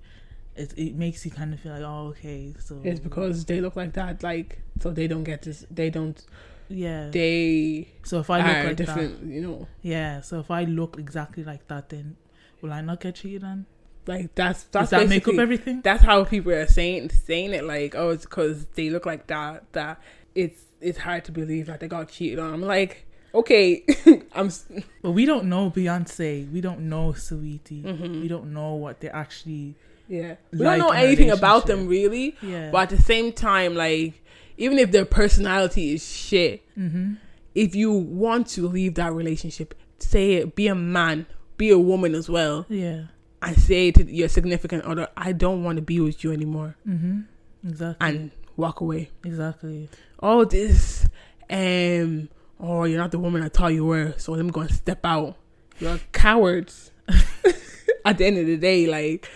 It 0.60 0.74
it 0.78 0.96
makes 0.96 1.26
you 1.26 1.32
kind 1.32 1.54
of 1.54 1.60
feel 1.60 1.74
like, 1.74 1.82
"Oh, 1.84 2.08
okay." 2.10 2.54
So 2.60 2.82
it's 2.84 3.00
because 3.00 3.46
they 3.46 3.62
look 3.62 3.76
like 3.76 3.94
that, 3.94 4.22
like 4.24 4.60
so 4.82 4.92
they 4.92 5.08
don't 5.08 5.24
get 5.24 5.42
this. 5.44 5.66
They 5.72 5.90
don't. 5.90 6.20
yeah. 6.68 7.10
They 7.12 7.88
so 8.04 8.20
if 8.20 8.30
I 8.30 8.38
look 8.38 8.48
like 8.68 8.78
that, 8.78 8.78
different. 8.78 9.24
You 9.24 9.42
know, 9.42 9.68
yeah. 9.82 10.22
So 10.22 10.40
if 10.40 10.52
I 10.52 10.64
look 10.66 10.98
exactly 11.00 11.44
like 11.44 11.68
that, 11.68 11.90
then 11.90 12.18
will 12.62 12.74
I 12.74 12.82
not 12.82 13.00
get 13.00 13.16
cheated 13.16 13.44
on? 13.44 13.66
like 14.08 14.34
that's 14.34 14.64
that's 14.64 14.90
Does 14.90 15.02
that 15.02 15.10
make 15.10 15.28
up 15.28 15.38
everything? 15.38 15.82
that's 15.82 16.04
how 16.04 16.24
people 16.24 16.52
are 16.52 16.66
saying 16.66 17.10
saying 17.12 17.54
it 17.54 17.64
like 17.64 17.94
oh 17.96 18.10
it's 18.10 18.24
because 18.26 18.66
they 18.74 18.90
look 18.90 19.06
like 19.06 19.28
that 19.28 19.72
that 19.74 20.02
it's 20.34 20.62
it's 20.82 20.98
hard 20.98 21.24
to 21.26 21.32
believe 21.32 21.68
that 21.68 21.80
they 21.80 21.88
got 21.88 22.10
cheated 22.10 22.40
on 22.40 22.52
i'm 22.54 22.62
like 22.62 23.06
okay 23.36 23.84
i'm 24.34 24.48
s- 24.48 24.66
But 25.04 25.12
we 25.12 25.26
don't 25.26 25.46
know 25.46 25.70
Beyonce. 25.70 26.50
We 26.52 26.60
don't 26.62 26.90
know 26.90 27.14
Sweetie. 27.14 27.84
Mhm. 27.84 28.22
We 28.22 28.28
don't 28.28 28.52
know 28.52 28.74
what 28.76 29.00
they 29.02 29.10
actually. 29.10 29.76
Yeah 30.10 30.36
we 30.52 30.60
Like 30.60 30.80
don't 30.80 30.88
know 30.90 30.94
anything 30.94 31.30
about 31.32 31.66
them 31.68 31.88
really 31.88 32.36
Yeah. 32.42 32.72
but 32.72 32.92
at 32.92 32.98
the 32.98 33.02
same 33.02 33.32
time 33.32 33.76
like 33.76 34.22
even 34.58 34.78
if 34.80 34.92
their 34.92 35.06
personality 35.06 35.94
is 35.94 36.06
shit 36.06 36.64
mm-hmm. 36.78 37.14
if 37.56 37.76
you 37.76 37.94
want 37.94 38.48
to 38.56 38.68
leave 38.68 38.96
that 38.96 39.14
relationship 39.14 39.74
say 40.00 40.34
it 40.34 40.56
be 40.56 40.68
a 40.68 40.76
man 40.76 41.26
be 41.58 41.70
a 41.70 41.80
woman 41.80 42.16
as 42.16 42.28
well 42.30 42.66
Yeah. 42.70 43.04
and 43.42 43.58
say 43.58 43.92
to 43.92 44.04
your 44.12 44.28
significant 44.30 44.84
other 44.84 45.08
i 45.16 45.32
don't 45.32 45.64
want 45.64 45.76
to 45.78 45.82
be 45.82 46.00
with 46.02 46.24
you 46.24 46.32
anymore 46.34 46.76
Mm-hmm. 46.88 47.22
Exactly. 47.68 48.08
and 48.10 48.32
walk 48.58 48.82
away 48.82 49.10
exactly. 49.24 49.90
all 50.20 50.46
this 50.46 51.06
um 51.50 52.30
oh 52.60 52.84
you're 52.86 52.98
not 53.00 53.12
the 53.12 53.20
woman 53.20 53.42
I 53.44 53.50
thought 53.50 53.74
you 53.74 53.86
were, 53.86 54.14
so 54.18 54.34
let 54.34 54.44
me 54.44 54.52
go 54.52 54.62
and 54.62 54.72
step 54.72 55.00
out. 55.06 55.36
You're 55.80 56.00
cowards. 56.12 56.92
At 58.06 58.18
the 58.18 58.26
end 58.26 58.38
of 58.38 58.46
the 58.48 58.58
day, 58.58 58.86
like 58.88 59.30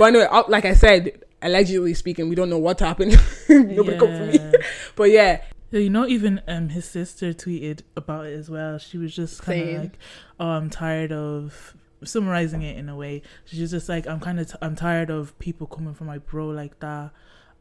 but 0.00 0.06
anyway, 0.06 0.26
uh, 0.30 0.44
like 0.48 0.64
I 0.64 0.72
said, 0.72 1.22
allegedly 1.42 1.92
speaking, 1.92 2.30
we 2.30 2.34
don't 2.34 2.48
know 2.48 2.58
what 2.58 2.80
happened. 2.80 3.12
Nobody 3.48 3.98
come 3.98 4.08
for 4.16 4.26
me. 4.26 4.38
But 4.96 5.10
yeah, 5.10 5.42
Yeah, 5.70 5.80
you 5.80 5.90
know, 5.90 6.06
even 6.06 6.40
um, 6.48 6.70
his 6.70 6.86
sister 6.86 7.34
tweeted 7.34 7.82
about 7.96 8.26
it 8.26 8.32
as 8.32 8.48
well. 8.48 8.78
She 8.78 8.96
was 8.98 9.14
just 9.14 9.42
kind 9.42 9.60
of 9.68 9.82
like, 9.82 9.98
"Oh, 10.40 10.48
I'm 10.48 10.70
tired 10.70 11.12
of." 11.12 11.74
Summarizing 12.02 12.62
it 12.62 12.78
in 12.78 12.88
a 12.88 12.96
way, 12.96 13.20
she's 13.44 13.70
just 13.70 13.86
like, 13.90 14.06
"I'm 14.06 14.20
kind 14.20 14.40
of, 14.40 14.48
t- 14.50 14.56
I'm 14.62 14.74
tired 14.74 15.10
of 15.10 15.38
people 15.38 15.66
coming 15.66 15.92
for 15.92 16.04
my 16.04 16.16
bro 16.16 16.46
like 16.48 16.80
that," 16.80 17.10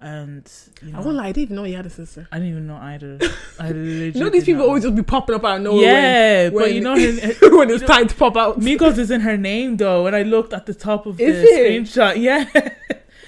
and 0.01 0.49
you 0.81 0.91
know, 0.93 0.99
I 0.99 1.01
won't 1.01 1.17
lie, 1.17 1.23
I 1.25 1.31
didn't 1.33 1.43
even 1.43 1.55
know 1.57 1.63
he 1.65 1.73
had 1.73 1.85
a 1.85 1.89
sister. 1.89 2.27
I 2.31 2.37
didn't 2.37 2.51
even 2.51 2.67
know 2.67 2.77
either. 2.77 3.19
I 3.59 3.67
You 3.73 4.11
know 4.15 4.29
these 4.29 4.45
people 4.45 4.61
not 4.61 4.67
always 4.69 4.83
just 4.83 4.95
be 4.95 5.03
popping 5.03 5.35
up 5.35 5.43
out 5.43 5.57
of 5.57 5.61
nowhere. 5.63 5.81
yeah, 5.83 6.43
when, 6.45 6.53
but 6.53 6.61
when- 6.63 6.75
you 6.75 6.81
know, 6.81 6.95
his, 7.05 7.41
when 7.41 7.69
it's 7.69 7.83
time 7.83 8.07
to 8.07 8.15
pop 8.15 8.37
out. 8.37 8.59
Migos 8.59 8.97
is 9.03 9.11
in 9.11 9.21
her 9.21 9.35
name 9.37 9.75
though. 9.77 10.03
When 10.03 10.15
I 10.15 10.21
looked 10.23 10.53
at 10.53 10.65
the 10.65 10.73
top 10.73 11.05
of 11.05 11.19
Is 11.19 11.35
the 11.41 11.47
it? 11.49 11.83
screenshot, 11.83 12.15
yeah, 12.21 12.45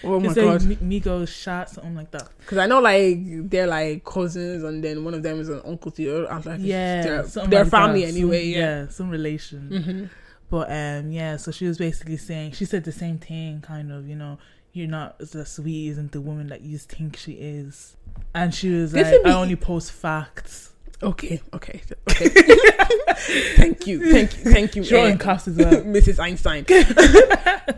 oh 0.04 0.20
my 0.20 0.34
god! 0.34 0.64
Mi- 0.66 1.00
Migos 1.02 1.28
shot 1.28 1.70
something 1.70 1.96
like 1.96 2.12
that. 2.12 2.30
Because 2.40 2.58
I 2.58 2.68
know 2.68 2.80
like 2.80 3.18
they're 3.50 3.68
like 3.68 4.06
cousins, 4.06 4.64
and 4.64 4.84
then 4.84 5.04
one 5.04 5.14
of 5.14 5.24
them 5.24 5.40
is 5.42 5.50
an 5.50 5.62
uncle 5.66 5.92
to 5.92 5.98
the 5.98 6.10
other. 6.18 6.32
I'm 6.32 6.42
like, 6.42 6.60
Yeah, 6.62 7.02
they're, 7.02 7.24
they're 7.48 7.64
like 7.64 7.72
family 7.72 8.02
that. 8.04 8.08
anyway. 8.08 8.54
Some, 8.54 8.62
yeah. 8.62 8.88
some 8.88 9.10
relation. 9.10 9.60
hmm 9.84 10.06
But 10.50 10.72
um, 10.72 11.12
yeah. 11.12 11.36
So 11.38 11.52
she 11.52 11.68
was 11.68 11.78
basically 11.78 12.18
saying 12.18 12.54
she 12.54 12.64
said 12.66 12.84
the 12.86 12.92
same 12.92 13.18
thing, 13.18 13.62
kind 13.62 13.92
of. 13.92 14.08
You 14.08 14.16
know, 14.16 14.38
you're 14.74 14.88
not 14.88 15.20
the 15.20 15.46
sweet 15.46 15.90
isn't 15.90 16.12
the 16.12 16.22
woman 16.22 16.48
that 16.48 16.62
you 16.62 16.78
think 16.78 17.18
she 17.18 17.34
is, 17.34 17.96
and 18.34 18.54
she 18.54 18.70
was 18.70 18.92
This 18.92 19.12
like, 19.12 19.24
be- 19.24 19.30
I 19.30 19.34
only 19.34 19.56
post 19.56 19.92
facts. 19.92 20.70
Okay, 21.04 21.42
okay, 21.54 21.82
okay. 22.10 22.28
thank 23.56 23.88
you, 23.88 24.12
thank 24.12 24.38
you, 24.38 24.44
thank 24.52 24.76
you, 24.76 24.84
Drawing 24.84 25.20
eh, 25.22 25.32
as 25.32 25.48
well. 25.48 25.72
Mrs. 25.84 26.20
Einstein. 26.20 26.66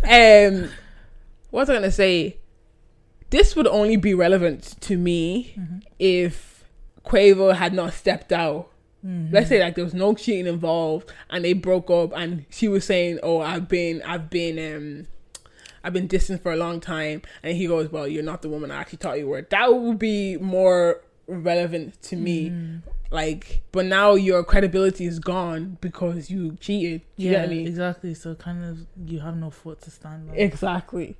um, 0.04 0.70
what 1.50 1.62
was 1.62 1.70
I 1.70 1.74
gonna 1.76 1.92
say? 1.92 2.38
This 3.30 3.56
would 3.56 3.68
only 3.68 3.96
be 3.98 4.14
relevant 4.14 4.76
to 4.82 4.98
me 4.98 5.54
Mhm. 5.58 5.84
if 6.00 6.66
Quavo 7.06 7.56
had 7.56 7.74
not 7.74 7.94
stepped 7.94 8.32
out. 8.32 8.70
Mhm. 9.06 9.32
Let's 9.34 9.50
say 9.50 9.60
like 9.62 9.76
there 9.76 9.84
was 9.84 9.94
no 9.94 10.14
cheating 10.14 10.46
involved, 10.48 11.12
and 11.30 11.44
they 11.44 11.54
broke 11.54 11.90
up, 11.90 12.12
and 12.16 12.46
she 12.50 12.68
was 12.68 12.86
saying, 12.86 13.20
"Oh, 13.24 13.40
I've 13.42 13.68
been, 13.68 14.02
I've 14.04 14.30
been, 14.30 14.60
um." 14.76 15.08
I've 15.84 15.94
been 15.94 16.08
distant 16.08 16.42
for 16.42 16.52
a 16.54 16.56
long 16.58 16.80
time, 16.80 17.22
and 17.44 17.58
he 17.58 17.68
goes, 17.68 17.92
"Well, 17.92 18.08
you're 18.08 18.24
not 18.24 18.42
the 18.42 18.50
woman 18.50 18.72
I 18.72 18.78
actually 18.78 18.98
thought 18.98 19.20
you 19.20 19.28
were." 19.28 19.42
That 19.50 19.74
would 19.74 20.00
be 20.00 20.38
more 20.38 21.02
relevant 21.28 22.02
to 22.04 22.16
me 22.18 22.50
Mhm. 22.50 22.82
like 23.10 23.62
but 23.72 23.86
now 23.86 24.14
your 24.16 24.44
credibility 24.44 25.06
is 25.06 25.20
gone 25.20 25.78
because 25.80 26.30
you 26.30 26.58
cheated 26.60 27.00
you 27.16 27.32
yeah, 27.32 27.42
get 27.42 27.50
me 27.50 27.66
exactly. 27.66 28.14
So 28.14 28.36
kind 28.36 28.64
of 28.66 28.86
you 29.10 29.20
have 29.22 29.38
no 29.38 29.50
foot 29.50 29.82
to 29.84 29.92
stand 29.92 30.30
on. 30.30 30.36
exactly 30.36 31.16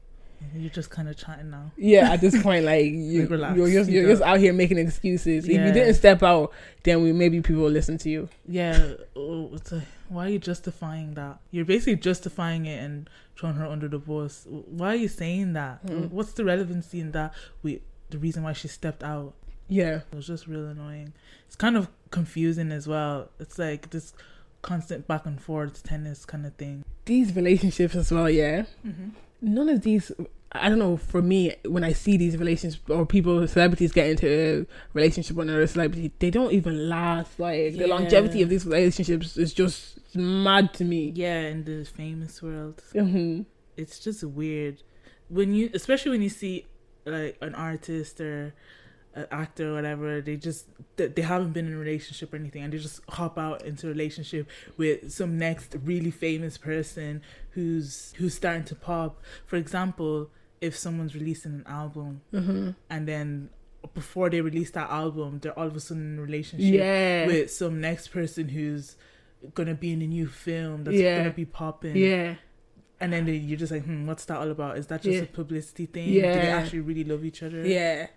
You're 0.56 0.70
just 0.70 0.90
kind 0.90 1.08
of 1.10 1.18
chatting 1.18 1.50
now. 1.50 1.72
yeah 1.78 2.12
at 2.12 2.22
this 2.22 2.42
point 2.48 2.66
like 2.66 2.86
you, 2.86 3.22
Like, 3.22 3.30
relax, 3.32 3.58
you're 3.58 3.70
just 3.70 3.90
you 3.90 4.02
you're 4.02 4.10
just 4.12 4.22
out 4.22 4.40
here 4.40 4.54
making 4.54 4.78
excuses 4.78 5.46
if 5.46 5.52
you 5.52 5.72
didn't 5.74 5.94
step 5.96 6.22
out 6.24 6.52
then 6.84 7.02
we 7.04 7.12
maybe 7.14 7.42
people 7.42 7.64
will 7.64 7.70
listen 7.72 7.98
to 8.00 8.10
you 8.10 8.30
Yeah, 8.48 8.94
oh, 9.16 9.58
like, 9.72 9.84
why 10.10 10.26
are 10.26 10.30
you 10.30 10.40
justifying 10.40 11.14
that? 11.16 11.40
You're 11.52 11.66
basically 11.66 11.96
justifying 11.96 12.66
it 12.66 12.84
and 12.84 13.10
throwing 13.38 13.56
her 13.56 13.66
under 13.66 13.88
the 13.88 13.98
bus. 13.98 14.46
Why 14.48 14.90
are 14.90 14.96
you 14.96 15.08
saying 15.08 15.54
that? 15.54 15.84
Mm. 15.88 16.12
What's 16.12 16.34
the 16.34 16.46
relevancy 16.46 17.00
in 17.00 17.12
that? 17.14 17.34
We 17.64 17.82
the 18.12 18.20
reason 18.20 18.44
why 18.44 18.54
she 18.54 18.68
stepped 18.68 19.04
out. 19.04 19.34
yeah 19.70 20.02
It 20.12 20.16
was 20.16 20.28
just 20.28 20.46
real 20.48 20.66
annoying. 20.68 21.14
It's 21.48 21.56
kind 21.56 21.76
of 21.78 21.88
confusing 22.12 22.72
as 22.72 22.88
well. 22.88 23.30
It's 23.40 23.58
like 23.58 23.90
this 23.90 24.14
constant 24.62 25.08
back 25.08 25.26
and 25.26 25.42
forth 25.42 25.82
tennis 25.84 26.26
kind 26.26 26.46
of 26.46 26.54
thing. 26.56 26.84
These 27.06 27.36
relationships 27.36 27.96
as 27.96 28.12
well, 28.12 28.30
yeah. 28.30 28.64
Mm-hmm. 28.86 29.10
None 29.44 29.70
of 29.70 29.82
these. 29.82 30.12
I 30.52 30.70
don't 30.70 30.80
know. 30.80 30.98
For 30.98 31.22
me, 31.22 31.56
when 31.66 31.84
I 31.84 31.94
see 31.94 32.16
these 32.18 32.38
relationships 32.38 32.84
or 32.90 33.06
people, 33.06 33.48
celebrities 33.48 33.92
get 33.92 34.08
into 34.08 34.28
a 34.28 34.66
relationship 34.94 35.36
with 35.36 35.50
another 35.50 35.68
celebrity, 35.68 36.12
they 36.20 36.30
don't 36.30 36.54
even 36.54 36.90
last. 36.90 37.40
Like 37.40 37.74
the 37.74 37.88
longevity 37.88 38.42
of 38.42 38.50
these 38.50 38.66
relationships 38.66 39.38
is 39.38 39.54
just 39.54 40.00
mad 40.16 40.74
to 40.76 40.86
me. 40.86 41.12
Yeah, 41.16 41.42
in 41.42 41.66
the 41.66 41.86
famous 41.86 42.42
world, 42.42 42.82
hmm 42.94 43.42
it's 43.76 44.00
just 44.00 44.24
weird 44.24 44.84
when 45.30 45.54
you, 45.54 45.70
especially 45.74 46.12
when 46.12 46.22
you 46.22 46.30
see 46.30 46.66
like 47.06 47.38
an 47.42 47.56
artist 47.56 48.22
or 48.22 48.54
an 49.16 49.28
actor 49.32 49.72
or 49.72 49.74
whatever. 49.76 50.22
They 50.22 50.36
just 50.38 50.68
they, 50.96 51.22
haven't 51.22 51.52
been 51.54 51.68
in 51.68 51.74
a 51.74 51.78
relationship 51.78 52.34
or 52.34 52.38
anything, 52.38 52.64
and 52.64 52.74
they 52.74 52.78
just 52.78 53.02
hop 53.10 53.38
out 53.38 53.64
into 53.64 53.88
a 53.88 53.90
relationship 53.90 54.48
with 54.78 55.12
some 55.12 55.38
next 55.38 55.76
really 55.84 56.12
famous 56.12 56.58
person 56.58 57.22
who's 57.52 58.14
who's 58.18 58.34
starting 58.36 58.64
to 58.66 58.76
pop. 58.76 59.22
For 59.46 59.56
example, 59.58 60.30
if 60.62 60.78
someone's 60.78 61.14
releasing 61.16 61.54
an 61.54 61.64
album 61.68 62.22
hmm 62.32 62.70
and 62.90 63.08
then 63.08 63.50
before 63.94 64.30
they 64.30 64.40
release 64.40 64.72
that 64.72 64.90
album, 64.90 65.40
they're 65.42 65.58
all 65.60 65.68
of 65.68 65.76
a 65.76 65.80
sudden 65.80 66.14
in 66.14 66.20
a 66.20 66.22
relationship 66.22 66.74
Yeah. 66.74 67.26
with 67.28 67.52
some 67.52 67.82
next 67.82 68.08
person 68.08 68.48
who's 68.48 68.96
gonna 69.54 69.76
be 69.76 69.92
in 69.92 70.02
a 70.02 70.08
new 70.08 70.26
film 70.26 70.86
that's 70.86 70.96
Yeah. 70.96 71.18
gonna 71.18 71.32
be 71.34 71.44
popping. 71.46 71.98
yeah. 71.98 72.36
And 73.02 73.12
then 73.12 73.26
they, 73.26 73.34
you're 73.36 73.58
just 73.60 73.74
like, 73.74 73.84
hmm, 73.84 74.06
what's 74.08 74.24
that 74.26 74.38
all 74.38 74.50
about? 74.50 74.78
Is 74.78 74.88
that 74.88 75.02
just 75.02 75.18
Yeah. 75.18 75.24
a 75.24 75.26
publicity 75.26 75.86
thing? 75.86 76.08
Yeah. 76.10 76.34
Do 76.34 76.40
they 76.40 76.48
actually 76.48 76.80
really 76.80 77.04
love 77.04 77.26
each 77.26 77.44
other? 77.44 77.68
Yeah. 77.68 78.08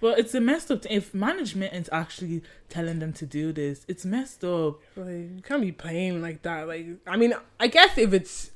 Well, 0.00 0.14
it's 0.16 0.34
a 0.34 0.40
messed 0.40 0.70
up. 0.70 0.82
Thing. 0.82 0.92
If 0.92 1.14
management 1.14 1.72
is 1.74 1.88
actually 1.92 2.42
telling 2.68 2.98
them 2.98 3.12
to 3.14 3.26
do 3.26 3.52
this, 3.52 3.84
it's 3.88 4.04
messed 4.04 4.44
up. 4.44 4.80
Like, 4.96 5.08
you 5.08 5.42
can't 5.42 5.62
be 5.62 5.72
playing 5.72 6.20
like 6.22 6.42
that. 6.42 6.68
Like, 6.68 6.86
I 7.06 7.16
mean, 7.16 7.34
I 7.58 7.66
guess 7.68 7.96
if 7.96 8.12
it's 8.12 8.50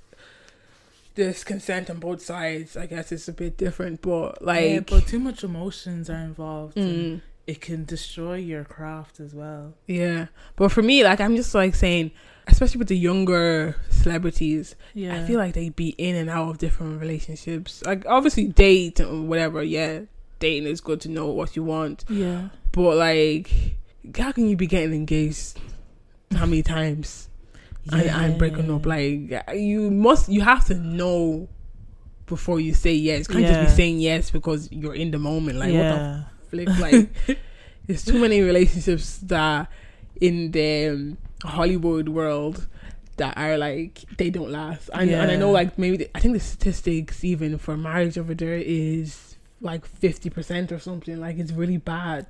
this 1.14 1.42
consent 1.44 1.90
on 1.90 1.98
both 1.98 2.22
sides, 2.22 2.76
I 2.76 2.86
guess 2.86 3.10
it's 3.12 3.28
a 3.28 3.32
bit 3.32 3.56
different. 3.56 4.02
But 4.02 4.42
like, 4.44 4.70
yeah, 4.70 4.80
but 4.80 5.06
too 5.06 5.18
much 5.18 5.42
emotions 5.44 6.08
are 6.10 6.18
involved. 6.18 6.76
and 6.76 7.18
mm, 7.18 7.22
it 7.46 7.60
can 7.60 7.84
destroy 7.84 8.34
your 8.36 8.64
craft 8.64 9.18
as 9.20 9.34
well. 9.34 9.74
yeah. 9.86 10.26
But 10.56 10.70
for 10.70 10.82
me, 10.82 11.02
like, 11.02 11.20
I'm 11.20 11.36
just 11.36 11.54
like 11.54 11.74
saying, 11.74 12.12
especially 12.46 12.78
with 12.78 12.88
the 12.88 12.96
younger 12.96 13.76
celebrities, 13.90 14.76
Yeah, 14.94 15.16
I 15.16 15.26
feel 15.26 15.38
like 15.38 15.54
they 15.54 15.70
be 15.70 15.90
in 15.90 16.14
and 16.16 16.30
out 16.30 16.50
of 16.50 16.58
different 16.58 17.00
relationships. 17.00 17.82
Like, 17.84 18.04
obviously, 18.06 18.46
date 18.46 19.00
and 19.00 19.28
whatever. 19.28 19.62
Yeah, 19.62 20.02
dating 20.40 20.66
is 20.66 20.80
good 20.80 21.00
to 21.02 21.08
know 21.08 21.28
what 21.28 21.54
you 21.54 21.62
want. 21.62 22.04
yeah. 22.08 22.48
But 22.72 22.96
like, 22.96 23.50
how 24.18 24.32
can 24.32 24.48
you 24.48 24.56
be 24.56 24.66
getting 24.66 24.92
engaged? 24.92 25.58
How 26.32 26.46
many 26.46 26.62
times? 26.62 27.28
and, 27.92 28.02
and 28.02 28.38
breaking 28.38 28.70
up. 28.70 28.86
Like 28.86 29.32
you 29.54 29.90
must, 29.90 30.28
you 30.28 30.42
have 30.42 30.64
to 30.66 30.74
know 30.74 31.48
before 32.26 32.60
you 32.60 32.74
say 32.74 32.92
yes. 32.92 33.28
You 33.28 33.34
can't 33.36 33.46
just 33.46 33.70
be 33.70 33.76
saying 33.76 34.00
yes 34.00 34.30
because 34.30 34.70
you're 34.70 34.94
in 34.94 35.10
the 35.10 35.18
moment. 35.18 35.58
Like 35.58 35.72
yeah. 35.72 36.24
what 36.50 36.50
the 36.50 36.64
flick? 36.64 36.68
Like 37.28 37.38
there's 37.86 38.04
too 38.04 38.20
many 38.20 38.40
relationships 38.40 39.18
that 39.24 39.70
in 40.20 40.52
the 40.52 40.88
um, 40.88 41.18
Hollywood 41.42 42.08
world 42.08 42.66
that 43.16 43.36
are 43.36 43.58
like 43.58 44.04
they 44.16 44.30
don't 44.30 44.50
last. 44.50 44.90
And, 44.92 45.10
and 45.10 45.30
I 45.30 45.36
know 45.36 45.50
like 45.50 45.78
maybe 45.78 45.98
the, 45.98 46.10
I 46.16 46.20
think 46.20 46.34
the 46.34 46.40
statistics 46.40 47.24
even 47.24 47.58
for 47.58 47.76
marriage 47.76 48.16
over 48.16 48.34
there 48.34 48.56
is 48.56 49.29
like 49.60 49.84
fifty 49.86 50.30
percent 50.30 50.72
or 50.72 50.78
something. 50.78 51.20
Like 51.20 51.38
it's 51.38 51.52
really 51.52 51.76
bad. 51.78 52.26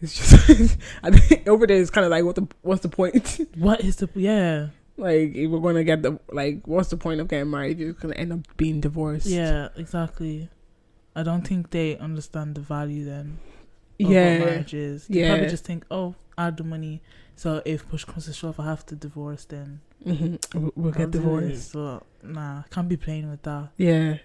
It's 0.00 0.16
just 0.16 0.76
I 1.02 1.10
think 1.10 1.48
over 1.48 1.66
there 1.66 1.76
is 1.76 1.90
kind 1.90 2.04
of 2.04 2.10
like 2.10 2.24
what 2.24 2.36
the 2.36 2.46
what's 2.62 2.82
the 2.82 2.88
point? 2.88 3.40
What 3.56 3.80
is 3.80 3.96
the 3.96 4.08
yeah? 4.14 4.68
like 4.96 5.34
if 5.34 5.50
we're 5.50 5.60
gonna 5.60 5.84
get 5.84 6.02
the 6.02 6.18
like 6.30 6.66
what's 6.66 6.88
the 6.90 6.96
point 6.96 7.20
of 7.20 7.28
getting 7.28 7.50
married 7.50 7.78
you're 7.78 7.92
gonna 7.92 8.14
end 8.16 8.32
up 8.32 8.40
being 8.56 8.80
divorced 8.80 9.26
Yeah, 9.26 9.68
exactly. 9.76 10.48
I 11.14 11.22
don't 11.22 11.46
think 11.46 11.70
they 11.70 11.96
understand 11.98 12.54
the 12.56 12.60
value 12.60 13.04
then 13.04 13.38
yeah 13.98 14.38
marriage 14.38 14.74
is. 14.74 15.06
They 15.08 15.20
Yeah. 15.20 15.28
probably 15.28 15.48
just 15.48 15.64
think, 15.64 15.84
oh, 15.90 16.14
add 16.36 16.56
the 16.56 16.64
money. 16.64 17.02
So 17.34 17.62
if 17.64 17.88
push 17.88 18.04
comes 18.04 18.26
to 18.26 18.32
shove, 18.32 18.58
I 18.60 18.64
have 18.64 18.84
to 18.86 18.94
divorce, 18.96 19.44
then 19.44 19.80
hmm 20.04 20.36
we'll, 20.54 20.72
we'll 20.76 20.92
get 20.92 21.10
divorced 21.10 21.72
So 21.72 22.04
nah, 22.22 22.62
can't 22.70 22.88
be 22.88 22.96
playing 22.96 23.30
with 23.30 23.42
that. 23.42 23.70
yeah 23.76 24.18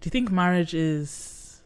Do 0.00 0.06
you 0.06 0.10
think 0.10 0.30
marriage 0.30 0.74
is? 0.74 1.60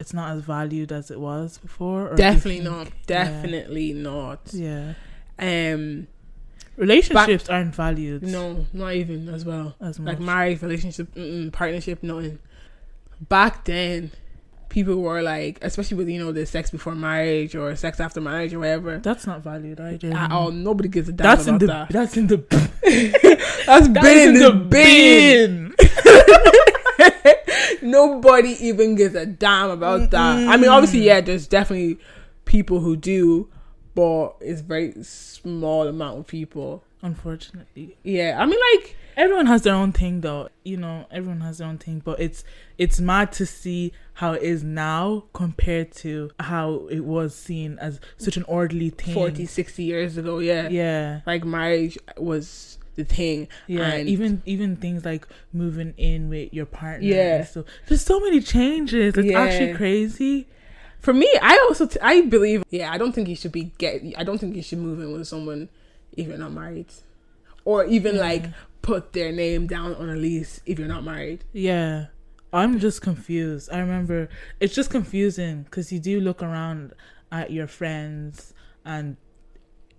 It's 0.00 0.14
not 0.14 0.30
as 0.36 0.42
valued 0.42 0.92
as 0.92 1.10
it 1.10 1.18
was 1.20 1.58
before. 1.58 2.10
Or 2.10 2.14
definitely 2.16 2.60
think- 2.60 2.64
not 2.70 2.88
definitely 3.06 3.92
not 3.92 4.40
Yeah, 4.52 4.94
um 5.38 6.06
relationships 6.76 7.48
aren't 7.48 7.74
valued. 7.74 8.22
no 8.22 8.64
not 8.72 8.94
even 8.94 9.28
as 9.28 9.44
well 9.44 9.74
as 9.80 9.98
much. 9.98 10.12
like 10.12 10.20
marriage 10.20 10.62
relationship 10.62 11.08
partnership 11.52 12.04
nothing 12.04 12.38
back 13.28 13.64
then 13.64 14.12
people 14.68 14.94
were 14.96 15.20
like 15.22 15.58
especially 15.62 15.96
with 15.96 16.08
you 16.08 16.20
know 16.20 16.30
the 16.30 16.46
sex 16.46 16.70
before 16.70 16.94
marriage 16.94 17.56
or 17.56 17.74
sex 17.74 17.98
after 17.98 18.20
marriage 18.20 18.54
or 18.54 18.60
whatever 18.60 18.98
That's 18.98 19.26
not 19.26 19.42
valued 19.42 19.80
either. 19.80 20.12
at 20.14 20.30
all 20.30 20.52
nobody 20.52 20.88
gives 20.88 21.08
a 21.08 21.12
damn 21.12 21.24
That's 21.24 21.46
in 21.48 21.54
about 21.56 21.88
the. 21.88 21.92
that 21.94 21.98
That's 21.98 22.16
in 22.16 22.26
the. 22.28 22.36
that's 23.66 23.88
That 23.88 24.02
been 24.02 24.16
is 24.16 24.26
in 24.28 24.34
the 24.40 24.52
bin. 24.70 25.74
Nobody 27.82 28.50
even 28.66 28.94
gives 28.94 29.14
a 29.14 29.26
damn 29.26 29.70
about 29.70 30.10
that. 30.10 30.48
I 30.48 30.56
mean, 30.56 30.68
obviously, 30.68 31.00
yeah, 31.00 31.20
there's 31.20 31.46
definitely 31.46 31.98
people 32.44 32.80
who 32.80 32.96
do, 32.96 33.48
but 33.94 34.36
it's 34.40 34.60
very 34.60 34.94
small 35.02 35.86
amount 35.86 36.18
of 36.18 36.26
people. 36.26 36.84
Unfortunately, 37.02 37.96
Yeah, 38.02 38.36
I 38.40 38.44
mean, 38.44 38.58
like, 38.74 38.96
everyone 39.16 39.46
has 39.46 39.62
their 39.62 39.74
own 39.74 39.92
thing, 39.92 40.20
though. 40.20 40.48
You 40.64 40.78
know, 40.78 41.06
everyone 41.12 41.42
has 41.42 41.58
their 41.58 41.68
own 41.68 41.78
thing, 41.78 42.00
but 42.04 42.18
it's 42.18 42.42
it's 42.76 42.98
mad 43.00 43.30
to 43.32 43.46
see 43.46 43.92
how 44.14 44.32
it 44.32 44.42
is 44.42 44.64
now 44.64 45.24
compared 45.32 45.92
to 45.92 46.30
how 46.40 46.88
it 46.90 47.04
was 47.04 47.36
seen 47.36 47.78
as 47.78 48.00
such 48.16 48.36
an 48.36 48.42
orderly 48.48 48.90
thing. 48.90 49.14
40, 49.14 49.46
60 49.46 49.84
years 49.84 50.16
ago, 50.16 50.40
yeah, 50.40 50.68
yeah, 50.68 51.20
like 51.24 51.44
marriage 51.44 51.96
was 52.16 52.77
the 52.98 53.04
thing. 53.04 53.48
yeah. 53.68 53.92
And- 53.94 54.08
even 54.08 54.42
even 54.44 54.76
things 54.76 55.04
like 55.04 55.26
moving 55.52 55.94
in 55.96 56.28
with 56.28 56.52
your 56.52 56.66
partner. 56.66 57.06
Yeah. 57.06 57.44
So 57.44 57.64
there's 57.86 58.02
so 58.02 58.18
many 58.20 58.40
changes. 58.40 59.16
It's 59.16 59.30
Yeah. 59.30 59.40
actually 59.40 59.74
crazy. 59.74 60.48
For 60.98 61.14
me, 61.14 61.28
I 61.40 61.54
also 61.68 61.86
t- 61.86 62.00
I 62.02 62.22
believe, 62.22 62.64
yeah, 62.70 62.90
I 62.92 62.98
don't 62.98 63.12
think 63.14 63.28
you 63.28 63.36
should 63.36 63.52
be 63.52 63.64
get. 63.78 64.02
I 64.16 64.24
don't 64.24 64.38
think 64.38 64.56
you 64.56 64.62
should 64.62 64.78
move 64.78 64.98
in 65.00 65.12
with 65.12 65.26
someone 65.28 65.68
if 66.16 66.26
you're 66.26 66.36
not 66.46 66.52
married, 66.52 66.88
or 67.64 67.84
even 67.86 68.16
Yeah. 68.16 68.20
like 68.30 68.44
put 68.82 69.12
their 69.12 69.30
name 69.32 69.66
down 69.68 69.94
on 69.94 70.08
a 70.10 70.16
lease 70.16 70.60
if 70.66 70.78
you're 70.78 70.88
not 70.96 71.04
married. 71.04 71.44
Yeah. 71.52 72.06
I'm 72.52 72.78
just 72.80 73.00
confused. 73.02 73.68
I 73.70 73.78
remember 73.78 74.28
it's 74.58 74.74
just 74.74 74.90
confusing 74.90 75.62
because 75.64 75.92
you 75.92 76.00
do 76.00 76.20
look 76.20 76.42
around 76.42 76.94
at 77.30 77.52
your 77.52 77.66
friends 77.68 78.54
and 78.84 79.16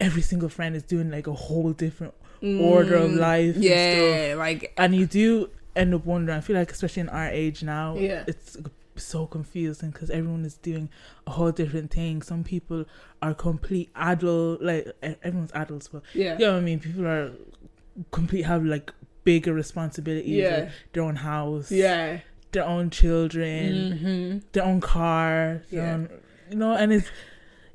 every 0.02 0.22
single 0.24 0.50
friend 0.50 0.76
is 0.76 0.84
doing 0.84 1.12
like 1.12 1.28
a 1.28 1.34
whole 1.34 1.72
different 1.74 2.14
order 2.42 2.96
of 2.96 3.12
Mm, 3.12 3.18
life. 3.18 3.56
and 3.56 3.64
stuff. 3.64 3.76
Yeah, 3.78 4.36
like 4.38 4.74
And 4.78 4.96
you 4.96 5.06
do 5.06 5.50
end 5.76 5.94
up 5.94 6.06
wondering. 6.06 6.38
I 6.38 6.42
feel 6.42 6.56
like, 6.56 6.72
especially 6.72 7.02
in 7.02 7.10
our 7.10 7.28
age 7.30 7.64
now, 7.64 7.96
Yeah. 7.98 8.24
it's 8.28 8.58
so 8.96 9.26
confusing 9.28 9.92
because 9.92 10.10
everyone 10.10 10.44
is 10.44 10.56
doing 10.56 10.90
a 11.26 11.32
whole 11.32 11.52
different 11.52 11.90
thing. 11.92 12.22
Some 12.22 12.44
people 12.44 12.86
are 13.22 13.34
complete 13.34 13.90
adult, 13.96 14.62
like 14.62 14.92
everyone's 15.24 15.52
adults, 15.54 15.88
but 15.88 16.02
yeah, 16.14 16.34
you 16.34 16.46
know 16.46 16.54
what 16.54 16.60
I 16.60 16.62
mean. 16.62 16.80
People 16.80 17.06
are 17.08 17.32
complete 18.12 18.44
have 18.44 18.66
like 18.66 18.92
bigger 19.24 19.54
responsibilities, 19.54 20.30
Yeah. 20.30 20.58
like 20.58 20.70
their 20.94 21.04
own 21.04 21.16
house, 21.18 21.72
yeah. 21.72 22.20
their 22.52 22.66
own 22.66 22.90
children, 22.90 23.92
hmm 23.98 24.38
their 24.54 24.64
own 24.66 24.82
car, 24.82 25.62
their 25.72 25.82
Yeah. 25.86 25.94
own- 25.94 26.10
you 26.50 26.58
know, 26.58 26.74
and 26.76 26.92
it's 26.94 27.08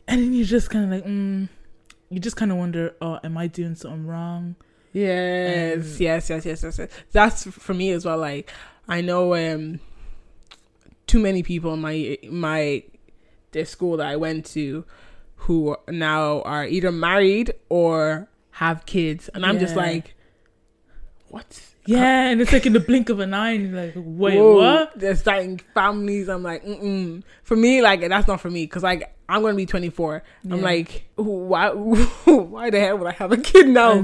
and 0.09 0.21
then 0.23 0.35
you're 0.35 0.45
just 0.45 0.69
kind 0.69 0.85
of 0.85 0.91
like, 0.91 1.05
mm, 1.07 1.49
you 2.11 2.21
just 2.21 2.37
kind 2.37 2.53
of 2.53 2.59
wonder, 2.59 2.95
oh, 3.01 3.19
am 3.25 3.37
I 3.37 3.47
doing 3.47 3.75
something 3.75 4.07
wrong? 4.07 4.57
Yes, 4.93 5.77
Um, 5.77 5.83
yes, 5.99 6.31
yes, 6.31 6.47
yes, 6.47 6.63
yes, 6.63 6.79
yes. 6.79 6.91
That's 7.11 7.45
for 7.45 7.75
me 7.75 7.91
as 7.91 8.05
well. 8.05 8.19
Like 8.19 8.53
I 8.89 9.01
know 9.01 9.35
um 9.35 9.81
too 11.07 11.19
many 11.19 11.43
people 11.43 11.75
in 11.75 11.81
my 11.81 12.17
my 12.31 12.85
the 13.51 13.65
school 13.65 13.97
that 13.97 14.07
I 14.07 14.17
went 14.17 14.47
to 14.47 14.85
who 15.37 15.77
now 15.89 16.43
are 16.43 16.65
either 16.65 16.91
married 16.93 17.55
or 17.69 18.29
have 18.53 18.87
kids, 18.87 19.29
and 19.35 19.45
I'm 19.45 19.59
just 19.59 19.77
like, 19.77 20.15
what? 21.29 21.61
Yeah, 21.87 22.29
and 22.29 22.41
it's 22.41 22.53
like 22.53 22.65
in 22.65 22.73
the 22.73 22.81
blink 22.81 23.09
of 23.11 23.21
an 23.21 23.35
eye, 23.35 23.51
and 23.51 23.71
you're 23.71 23.87
like, 23.87 23.93
wait, 23.97 24.39
Whoa, 24.39 24.55
what? 24.55 24.99
They're 24.99 25.17
starting 25.17 25.59
families. 25.75 26.29
I'm 26.29 26.43
like, 26.43 26.65
mm 26.65 27.23
for 27.43 27.57
me, 27.57 27.83
like 27.83 28.01
that's 28.09 28.27
not 28.29 28.41
for 28.41 28.51
me 28.51 28.65
because 28.65 28.83
like 28.83 29.14
I'm 29.29 29.43
gonna 29.43 29.55
be 29.55 29.67
24. 29.67 30.23
I'm 30.51 30.61
like, 30.61 31.09
why? 31.17 31.71
Why 32.25 32.71
the 32.71 32.81
hell 32.81 32.99
would 32.99 33.09
I 33.09 33.13
have 33.13 33.33
a 33.33 33.37
kid 33.37 33.69
now? 33.69 33.95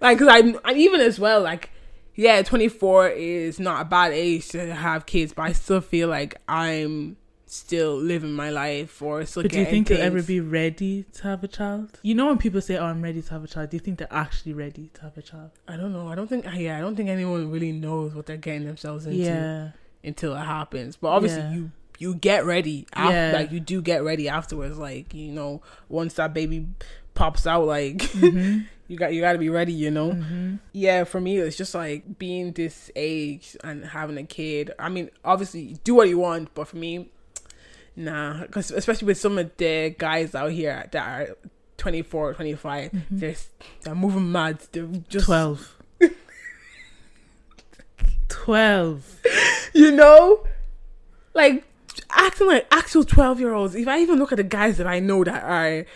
Like 0.00 0.18
because 0.18 0.28
I 0.28 0.38
and 0.38 0.76
even 0.78 1.00
as 1.00 1.18
well 1.18 1.40
like 1.42 1.70
yeah 2.16 2.42
24 2.42 3.08
is 3.08 3.58
not 3.58 3.82
a 3.82 3.84
bad 3.84 4.12
age 4.12 4.48
to 4.50 4.72
have 4.72 5.04
kids 5.04 5.32
but 5.32 5.42
i 5.42 5.52
still 5.52 5.80
feel 5.80 6.06
like 6.08 6.36
i'm 6.46 7.16
still 7.46 7.96
living 7.96 8.32
my 8.32 8.50
life 8.50 9.02
or 9.02 9.24
still 9.26 9.42
But 9.42 9.50
do 9.52 9.58
you 9.58 9.64
think 9.66 9.90
you'll 9.90 10.00
ever 10.00 10.22
be 10.22 10.40
ready 10.40 11.04
to 11.14 11.22
have 11.24 11.42
a 11.44 11.48
child? 11.48 11.98
You 12.02 12.14
know 12.14 12.26
when 12.26 12.38
people 12.38 12.60
say, 12.60 12.76
"Oh, 12.76 12.84
I'm 12.86 13.00
ready 13.02 13.22
to 13.22 13.30
have 13.30 13.44
a 13.44 13.46
child," 13.46 13.70
do 13.70 13.76
you 13.76 13.80
think 13.80 13.98
they're 13.98 14.12
actually 14.12 14.52
ready 14.54 14.90
to 14.94 15.02
have 15.02 15.16
a 15.16 15.22
child? 15.22 15.50
I 15.68 15.76
don't 15.76 15.92
know. 15.92 16.08
I 16.08 16.14
don't 16.16 16.26
think. 16.28 16.46
Yeah, 16.52 16.76
I 16.76 16.80
don't 16.80 16.96
think 16.96 17.08
anyone 17.08 17.50
really 17.52 17.70
knows 17.70 18.12
what 18.14 18.26
they're 18.26 18.36
getting 18.36 18.64
themselves 18.64 19.06
into 19.06 19.18
Yeah, 19.18 19.68
until 20.02 20.34
it 20.34 20.40
happens. 20.44 20.96
But 20.96 21.08
obviously, 21.08 21.42
Yeah. 21.42 21.52
you 21.52 21.70
you 21.98 22.14
get 22.14 22.44
ready. 22.44 22.86
After, 22.92 23.14
Yeah. 23.14 23.32
Like 23.32 23.52
you 23.52 23.60
do 23.60 23.80
get 23.82 24.02
ready 24.04 24.28
afterwards. 24.28 24.76
Like 24.78 25.14
you 25.14 25.32
know, 25.32 25.62
once 25.88 26.14
that 26.14 26.34
baby 26.34 26.66
pops 27.14 27.46
out, 27.46 27.66
like 27.66 28.02
hmm 28.12 28.60
you 28.86 28.98
got 28.98 29.14
you 29.14 29.20
got 29.22 29.32
to 29.32 29.38
be 29.38 29.48
ready. 29.48 29.72
You 29.72 29.90
know. 29.90 30.12
hmm 30.12 30.56
Yeah, 30.72 31.04
for 31.04 31.20
me, 31.20 31.38
it's 31.38 31.56
just 31.56 31.74
like 31.74 32.18
being 32.18 32.52
this 32.52 32.90
age 32.94 33.56
and 33.64 33.84
having 33.84 34.18
a 34.18 34.24
kid. 34.24 34.72
I 34.78 34.88
mean, 34.90 35.10
obviously, 35.24 35.76
do 35.84 35.94
what 35.94 36.08
you 36.08 36.18
want, 36.18 36.52
but 36.54 36.68
for 36.68 36.76
me, 36.76 37.08
nah. 37.96 38.42
Because 38.42 38.70
especially 38.70 39.06
with 39.06 39.18
some 39.18 39.38
of 39.38 39.50
the 39.56 39.94
guys 39.96 40.34
out 40.34 40.50
here 40.52 40.86
that 40.92 41.08
are 41.08 41.36
24, 41.78 42.34
25, 42.34 42.90
Mm-hmm. 42.92 43.18
they're, 43.18 43.34
they're 43.82 43.94
moving 43.94 44.30
mad. 44.30 44.58
They're 44.72 44.86
just, 45.08 45.24
twelve. 45.26 45.74
Twelve. 48.28 49.20
you 49.72 49.92
know, 49.92 50.44
like 51.34 51.64
acting 52.14 52.46
like 52.48 52.66
actual 52.70 53.04
12 53.04 53.40
year 53.40 53.52
olds. 53.54 53.74
If 53.74 53.88
I 53.88 54.00
even 54.00 54.18
look 54.18 54.32
at 54.32 54.36
the 54.36 54.44
guys 54.44 54.78
that 54.78 54.86
I 54.86 55.00
know 55.00 55.24
that 55.24 55.42
are, 55.42 55.86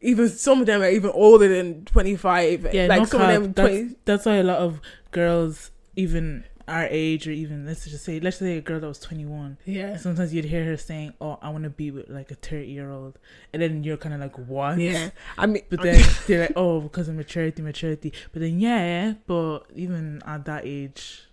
even 0.00 0.28
some 0.28 0.60
of 0.60 0.66
them 0.66 0.82
are 0.82 0.90
even 0.90 1.10
older 1.10 1.48
than 1.48 1.84
25. 1.84 2.68
Yeah, 2.72 2.86
like 2.86 3.06
some 3.08 3.20
cap. 3.20 3.30
of 3.36 3.42
them 3.42 3.52
That's, 3.52 3.68
20. 3.68 3.94
that's 4.04 4.26
why 4.26 4.34
a 4.36 4.42
lot 4.42 4.58
of 4.58 4.80
girls, 5.10 5.70
even 5.96 6.44
our 6.68 6.86
age, 6.90 7.28
or 7.28 7.30
even 7.30 7.64
let's 7.64 7.84
just 7.84 8.04
say, 8.04 8.18
let's 8.18 8.38
say 8.38 8.56
a 8.58 8.60
girl 8.60 8.80
that 8.80 8.88
was 8.88 8.98
21. 8.98 9.56
Yeah. 9.66 9.96
Sometimes 9.96 10.34
you'd 10.34 10.46
hear 10.46 10.64
her 10.64 10.76
saying, 10.76 11.14
"Oh, 11.20 11.38
I 11.40 11.50
want 11.50 11.62
to 11.62 11.70
be 11.70 11.92
with 11.92 12.08
like 12.08 12.30
a 12.32 12.34
30 12.34 12.66
year 12.66 12.90
old," 12.90 13.18
and 13.52 13.62
then 13.62 13.84
you're 13.84 13.96
kind 13.96 14.14
of 14.14 14.20
like, 14.20 14.36
"What?" 14.36 14.78
Yeah. 14.78 15.10
I 15.38 15.46
mean, 15.46 15.62
But 15.70 15.82
then 15.82 16.04
they're 16.26 16.40
like, 16.40 16.52
"Oh, 16.56 16.80
because 16.80 17.08
of 17.08 17.14
maturity, 17.14 17.62
maturity." 17.62 18.12
But 18.32 18.42
then, 18.42 18.58
yeah, 18.58 19.14
but 19.28 19.60
even 19.76 20.22
at 20.26 20.44
that 20.46 20.62
age, 20.66 21.28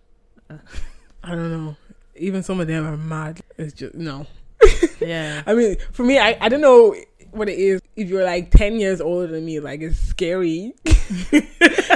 uh, 0.51 0.57
I 1.23 1.31
don't 1.31 1.49
know. 1.51 1.75
Even 2.15 2.43
some 2.43 2.59
of 2.59 2.67
them 2.67 2.85
are 2.85 2.97
mad. 2.97 3.41
It's 3.57 3.73
just, 3.73 3.95
no. 3.95 4.27
yeah, 4.99 5.43
I 5.47 5.53
mean, 5.53 5.77
for 5.91 6.03
me, 6.03 6.19
I, 6.19 6.37
I 6.39 6.49
don't 6.49 6.61
know 6.61 6.95
what 7.31 7.49
it 7.49 7.57
is. 7.57 7.81
If 7.95 8.09
you're 8.09 8.23
like 8.23 8.51
10 8.51 8.79
years 8.79 9.01
older 9.01 9.27
than 9.27 9.45
me, 9.45 9.59
like, 9.59 9.81
it's 9.81 9.97
scary. 9.99 10.73
you're, 11.31 11.41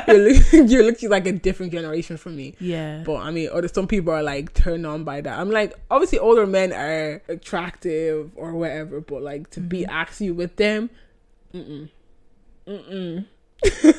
look, 0.07 0.43
you're 0.51 0.83
looking 0.83 1.09
like 1.09 1.27
a 1.27 1.31
different 1.31 1.71
generation 1.71 2.17
from 2.17 2.35
me. 2.35 2.55
yeah, 2.59 3.03
But 3.05 3.17
I 3.17 3.31
mean, 3.31 3.49
or 3.49 3.67
some 3.67 3.87
people 3.87 4.11
are 4.13 4.23
like 4.23 4.53
turned 4.53 4.85
on 4.87 5.03
by 5.03 5.21
that. 5.21 5.39
I'm 5.39 5.51
like, 5.51 5.73
obviously, 5.91 6.19
older 6.19 6.45
men 6.47 6.73
are 6.73 7.21
attractive 7.27 8.31
or 8.35 8.53
whatever, 8.53 8.99
but 9.01 9.21
like 9.21 9.49
to 9.51 9.59
be 9.59 9.81
Mhm. 9.81 9.89
actually 9.89 10.31
with 10.31 10.55
them, 10.55 10.89
mm-mm. 11.53 11.89
Mm-mm. 12.67 13.25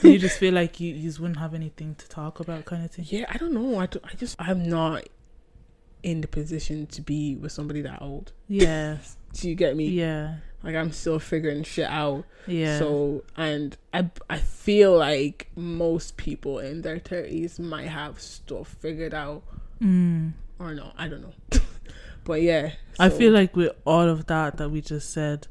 Do 0.02 0.10
you 0.10 0.18
just 0.18 0.38
feel 0.38 0.54
like 0.54 0.78
you 0.78 0.94
you 0.94 1.02
just 1.02 1.18
wouldn't 1.18 1.38
have 1.38 1.52
anything 1.54 1.94
to 1.96 2.08
talk 2.08 2.38
about, 2.38 2.64
kind 2.64 2.84
of 2.84 2.90
thing? 2.92 3.06
Yeah, 3.08 3.24
I 3.28 3.38
don't 3.38 3.52
know. 3.52 3.78
I, 3.80 3.86
do, 3.86 3.98
I 4.04 4.14
just, 4.14 4.36
I'm 4.38 4.68
not 4.68 5.04
in 6.02 6.20
the 6.20 6.28
position 6.28 6.86
to 6.86 7.00
be 7.00 7.36
with 7.36 7.52
somebody 7.52 7.80
that 7.82 8.00
old. 8.02 8.32
Yeah, 8.48 8.98
Do 9.32 9.48
you 9.48 9.54
get 9.54 9.76
me? 9.76 9.88
yeah, 9.88 10.36
Like, 10.62 10.74
I'm 10.74 10.92
still 10.92 11.18
figuring 11.18 11.62
shit 11.62 11.88
out. 11.88 12.24
yeah. 12.46 12.78
So, 12.78 13.24
and 13.36 13.76
I, 13.92 14.10
I 14.30 14.38
feel 14.38 14.96
like 14.96 15.50
most 15.54 16.16
people 16.16 16.58
in 16.58 16.82
their 16.82 16.98
30s 16.98 17.58
might 17.58 17.88
have 17.88 18.20
stuff 18.20 18.68
figured 18.80 19.14
out 19.14 19.42
mm. 19.82 20.32
or 20.58 20.74
no, 20.74 20.92
I 20.96 21.08
don't 21.08 21.22
know. 21.22 21.34
but 22.24 22.42
yeah. 22.42 22.72
I 22.98 23.10
feel 23.10 23.32
like 23.32 23.54
with 23.54 23.72
all 23.84 24.08
of 24.08 24.26
that 24.26 24.56
that 24.56 24.70
we 24.70 24.80
just 24.80 25.12
said, 25.12 25.46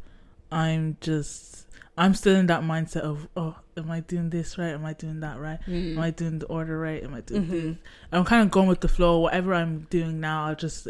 I'm 0.52 0.98
just 1.02 1.67
I'm 1.98 2.14
still 2.14 2.36
in 2.36 2.48
that 2.48 2.62
mindset 2.62 3.02
of 3.02 3.28
oh, 3.36 3.56
am 3.76 3.90
I 3.90 4.02
doing 4.02 4.30
this 4.30 4.58
right? 4.58 4.70
Am 4.74 4.86
I 4.86 4.94
doing 4.94 5.20
that 5.22 5.40
right? 5.40 5.60
Mm. 5.68 5.94
Am 5.94 6.00
I 6.00 6.12
doing 6.12 6.40
the 6.40 6.46
order 6.48 6.78
right? 6.80 7.04
Am 7.04 7.14
I 7.14 7.22
doing 7.22 7.48
this? 7.50 7.64
Mhm. 7.64 7.78
I'm 8.12 8.26
kind 8.26 8.44
of 8.44 8.52
going 8.52 8.68
with 8.68 8.82
the 8.82 8.88
flow. 8.88 9.20
Whatever 9.20 9.54
I'm 9.54 9.88
doing 9.90 10.20
now, 10.20 10.46
I'll 10.46 10.56
just 10.56 10.88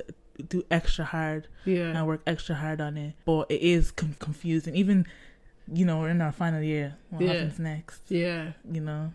do 0.50 0.64
extra 0.70 1.06
hard 1.06 1.48
and 1.66 1.76
Yeah. 1.76 2.04
work 2.04 2.22
extra 2.28 2.56
hard 2.56 2.82
on 2.82 2.98
it. 2.98 3.14
But 3.26 3.50
it 3.50 3.62
is 3.62 3.92
com- 3.92 4.16
confusing. 4.20 4.76
Even 4.76 5.06
you 5.74 5.86
know 5.86 6.00
we're 6.00 6.10
in 6.10 6.22
our 6.22 6.32
final 6.32 6.62
year. 6.62 6.96
What 7.10 7.22
Yeah. 7.24 7.34
happens 7.34 7.60
next? 7.60 8.02
Yeah. 8.10 8.52
You 8.72 8.82
know. 8.82 9.14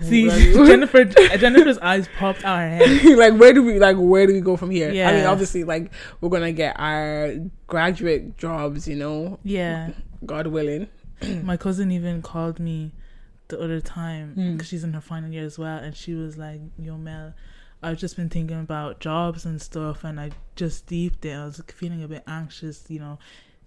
See, 0.00 0.28
Jennifer. 0.54 1.04
Jennifer's 1.38 1.78
eyes 1.78 2.08
popped 2.18 2.44
out 2.44 2.58
her 2.58 2.68
head. 2.76 3.18
like 3.18 3.34
where 3.38 3.52
do 3.52 3.62
we 3.62 3.78
like 3.78 3.96
where 3.96 4.26
do 4.26 4.32
we 4.32 4.40
go 4.40 4.56
from 4.56 4.70
here? 4.70 4.86
I 4.88 4.90
mean, 4.90 4.96
Yeah. 4.98 5.30
obviously, 5.30 5.62
like 5.64 5.92
we're 6.20 6.28
gonna 6.30 6.52
get 6.52 6.74
our 6.78 7.34
graduate 7.68 8.36
jobs, 8.38 8.86
you 8.88 8.96
know, 8.96 9.38
Yeah. 9.44 9.90
God 10.26 10.48
willing. 10.48 10.88
my 11.42 11.56
cousin 11.56 11.90
even 11.90 12.22
called 12.22 12.58
me 12.60 12.92
the 13.48 13.60
other 13.60 13.80
time 13.80 14.34
Mm. 14.36 14.52
because 14.52 14.68
she's 14.68 14.84
in 14.84 14.92
her 14.94 15.00
final 15.00 15.30
year 15.30 15.44
as 15.44 15.58
well, 15.58 15.78
and 15.78 15.94
she 15.96 16.14
was 16.14 16.36
like, 16.38 16.60
"Yo, 16.78 16.96
Mel, 16.96 17.34
I've 17.82 17.98
just 17.98 18.16
been 18.16 18.28
thinking 18.28 18.60
about 18.60 19.00
jobs 19.00 19.44
and 19.44 19.60
stuff, 19.60 20.04
and 20.04 20.18
I 20.20 20.30
just 20.56 20.86
deeped 20.86 21.24
it. 21.24 21.32
I 21.34 21.44
was 21.44 21.60
feeling 21.68 22.02
a 22.02 22.08
bit 22.08 22.22
anxious. 22.26 22.84
You 22.88 23.00
know, 23.00 23.18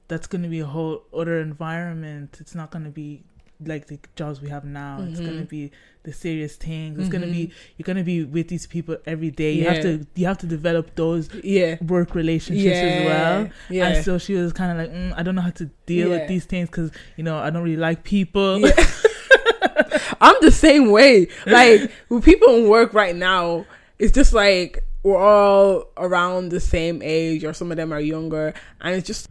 that's 0.07 0.27
going 0.27 0.43
to 0.43 0.49
be 0.49 0.59
a 0.61 0.65
whole 0.65 1.03
other 1.13 1.39
environment. 1.39 2.37
It's 2.39 2.55
not 2.55 2.71
going 2.71 2.85
to 2.85 2.91
be 2.91 3.23
like 3.63 3.87
the 3.87 3.99
jobs 4.15 4.41
we 4.41 4.49
have 4.49 4.65
now. 4.65 4.99
It's 5.01 5.19
going 5.19 5.39
to 5.39 5.45
be 5.45 5.71
the 6.05 6.13
serious 6.13 6.55
things. 6.55 6.97
It's 6.99 7.09
going 7.09 7.21
to 7.21 7.27
Mhm. 7.27 7.33
be 7.33 7.51
you're 7.77 7.83
going 7.83 7.97
to 7.97 8.03
be 8.03 8.23
with 8.23 8.47
these 8.47 8.65
people 8.67 8.95
every 9.05 9.31
day. 9.31 9.51
You 9.53 9.65
have 9.65 9.81
to 9.81 10.05
you 10.15 10.25
have 10.27 10.37
to 10.39 10.47
develop 10.47 10.95
those 10.95 11.29
Yeah. 11.43 11.75
work 11.85 12.15
relationships 12.15 12.77
as 12.77 13.05
well." 13.05 13.49
Yeah. 13.69 13.87
And 13.87 14.05
so 14.05 14.17
she 14.17 14.33
was 14.35 14.53
kind 14.53 14.71
of 14.71 14.77
like, 14.77 14.91
mm, 14.95 15.13
I 15.17 15.23
don't 15.23 15.35
know 15.35 15.41
how 15.41 15.49
to 15.51 15.69
deal 15.85 16.09
Yeah. 16.09 16.19
with 16.19 16.27
these 16.29 16.45
things 16.45 16.69
because, 16.69 16.91
you 17.17 17.23
know, 17.23 17.37
I 17.37 17.49
don't 17.49 17.63
really 17.63 17.75
like 17.89 18.03
people. 18.03 18.59
Yeah. 18.61 18.71
I'm 20.21 20.35
the 20.41 20.51
same 20.51 20.91
way. 20.91 21.27
Like 21.45 21.91
with 22.09 22.23
people 22.23 22.55
in 22.55 22.69
work 22.69 22.93
right 22.93 23.15
now, 23.15 23.65
it's 23.99 24.11
just 24.13 24.33
like 24.33 24.83
we're 25.03 25.17
all 25.17 25.89
around 25.97 26.49
the 26.49 26.59
same 26.59 27.01
age, 27.03 27.43
or 27.43 27.53
some 27.53 27.69
of 27.71 27.77
them 27.77 27.91
are 27.93 27.99
younger, 27.99 28.53
and 28.81 28.95
it's 28.95 29.05
just 29.07 29.29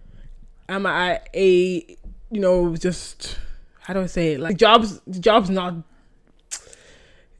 I'm 0.68 0.86
at 0.86 1.28
a 1.34 1.84
you 2.30 2.40
know 2.40 2.76
just 2.76 3.38
how 3.80 3.94
do 3.94 4.00
I 4.00 4.06
say 4.06 4.34
it? 4.34 4.40
Like 4.40 4.56
jobs, 4.56 5.00
job's 5.20 5.50
not. 5.50 5.74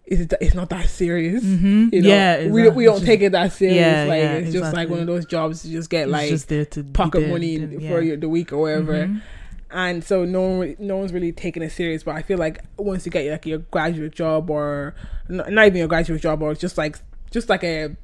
It's, 0.06 0.34
it's 0.40 0.54
not 0.54 0.68
that 0.68 0.88
serious. 0.90 1.42
hmm 1.42 1.88
You 1.90 2.02
know? 2.02 2.08
yeah, 2.08 2.36
we 2.48 2.62
exactly. 2.62 2.70
we 2.76 2.84
don't 2.84 2.96
It's 2.98 3.06
take 3.06 3.22
it 3.22 3.32
that 3.32 3.52
serious. 3.52 3.76
Yeah, 3.76 4.04
like 4.04 4.22
yeah, 4.22 4.32
it's 4.34 4.52
just 4.52 4.74
like 4.74 4.88
one 4.90 5.00
of 5.00 5.06
those 5.06 5.24
jobs 5.24 5.64
you 5.64 5.78
just 5.78 5.88
get 5.88 6.02
it's 6.04 6.12
like 6.12 6.28
just 6.28 6.92
pocket 6.92 7.28
money 7.28 7.56
then, 7.56 7.80
for 7.88 8.02
your, 8.02 8.16
the 8.18 8.28
week 8.28 8.52
or 8.52 8.58
whatever 8.58 9.06
Mhm. 9.06 9.22
and 9.70 10.04
so 10.04 10.24
no 10.26 10.42
one 10.58 10.76
no 10.78 10.98
one's 10.98 11.12
really 11.12 11.32
taking 11.32 11.62
it 11.62 11.72
serious 11.72 12.02
but 12.04 12.14
i 12.14 12.22
feel 12.22 12.38
like 12.38 12.62
once 12.76 13.06
you 13.06 13.10
get 13.10 13.28
like 13.30 13.46
your 13.46 13.58
graduate 13.58 14.12
job 14.14 14.50
or 14.50 14.94
not, 15.28 15.50
not 15.50 15.66
even 15.66 15.78
your 15.78 15.88
graduate 15.88 16.20
job 16.20 16.42
or 16.42 16.54
just 16.54 16.76
like 16.78 16.96
just 17.30 17.48
like 17.48 17.64
a 17.64 17.96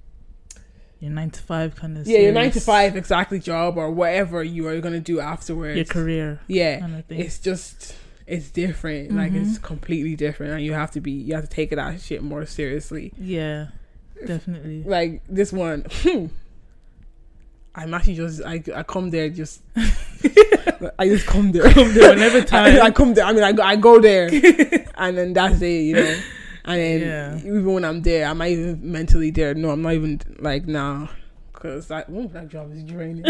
Your 1.00 1.10
nine 1.12 1.30
to 1.30 1.40
five 1.42 1.76
kind 1.76 1.96
of 1.98 2.06
yeah 2.08 2.18
your 2.20 2.32
nine 2.32 2.50
to 2.52 2.60
five 2.60 2.96
exactly 2.96 3.38
job 3.38 3.76
or 3.76 3.90
whatever 3.90 4.42
you 4.42 4.66
are 4.68 4.80
going 4.80 4.94
to 4.94 5.00
do 5.00 5.20
afterwards 5.20 5.76
your 5.76 5.84
career 5.84 6.40
yeah 6.48 6.80
kind 6.80 6.94
of 6.96 7.04
it's 7.10 7.38
just 7.38 7.94
it's 8.30 8.50
different 8.50 9.12
like 9.12 9.32
Mhm. 9.32 9.42
it's 9.42 9.58
completely 9.58 10.14
different 10.16 10.52
and 10.54 10.62
you 10.62 10.72
have 10.72 10.90
to 10.92 11.00
be 11.00 11.10
you 11.10 11.34
have 11.34 11.44
to 11.44 11.50
take 11.50 11.72
it 11.72 11.76
that 11.76 12.00
shit 12.00 12.22
more 12.22 12.46
seriously 12.46 13.12
yeah, 13.18 13.66
definitely. 14.26 14.82
like 14.84 15.20
this 15.28 15.52
one 15.52 15.84
i'm 17.74 17.92
actually 17.94 18.14
just 18.14 18.42
i, 18.44 18.62
I 18.74 18.82
come 18.82 19.10
there 19.10 19.28
just 19.30 19.62
i 20.98 21.08
just 21.08 21.26
come 21.26 21.52
there 21.52 21.70
Come 21.72 21.92
there 21.94 22.10
whenever 22.10 22.40
time. 22.42 22.76
I, 22.80 22.80
I 22.86 22.90
come 22.90 23.14
there. 23.14 23.24
I 23.24 23.32
mean, 23.32 23.42
I 23.44 23.52
go, 23.52 23.62
I 23.62 23.76
go 23.76 24.00
there, 24.00 24.28
and 24.96 25.16
then 25.18 25.32
that's 25.34 25.60
it, 25.60 25.82
you 25.82 25.94
know. 25.94 26.16
And 26.64 26.80
then 26.80 27.00
Yeah. 27.00 27.36
even 27.38 27.64
when 27.74 27.84
I'm 27.84 28.00
there, 28.02 28.26
I'm 28.26 28.38
not 28.38 28.48
even 28.48 28.80
mentally 28.92 29.30
there. 29.30 29.54
No, 29.54 29.70
I'm 29.70 29.82
not 29.82 29.92
even 29.94 30.20
like 30.38 30.66
nah, 30.66 31.08
because 31.52 31.88
that 31.88 32.06
that 32.32 32.48
job 32.48 32.72
is 32.72 32.82
draining. 32.84 33.24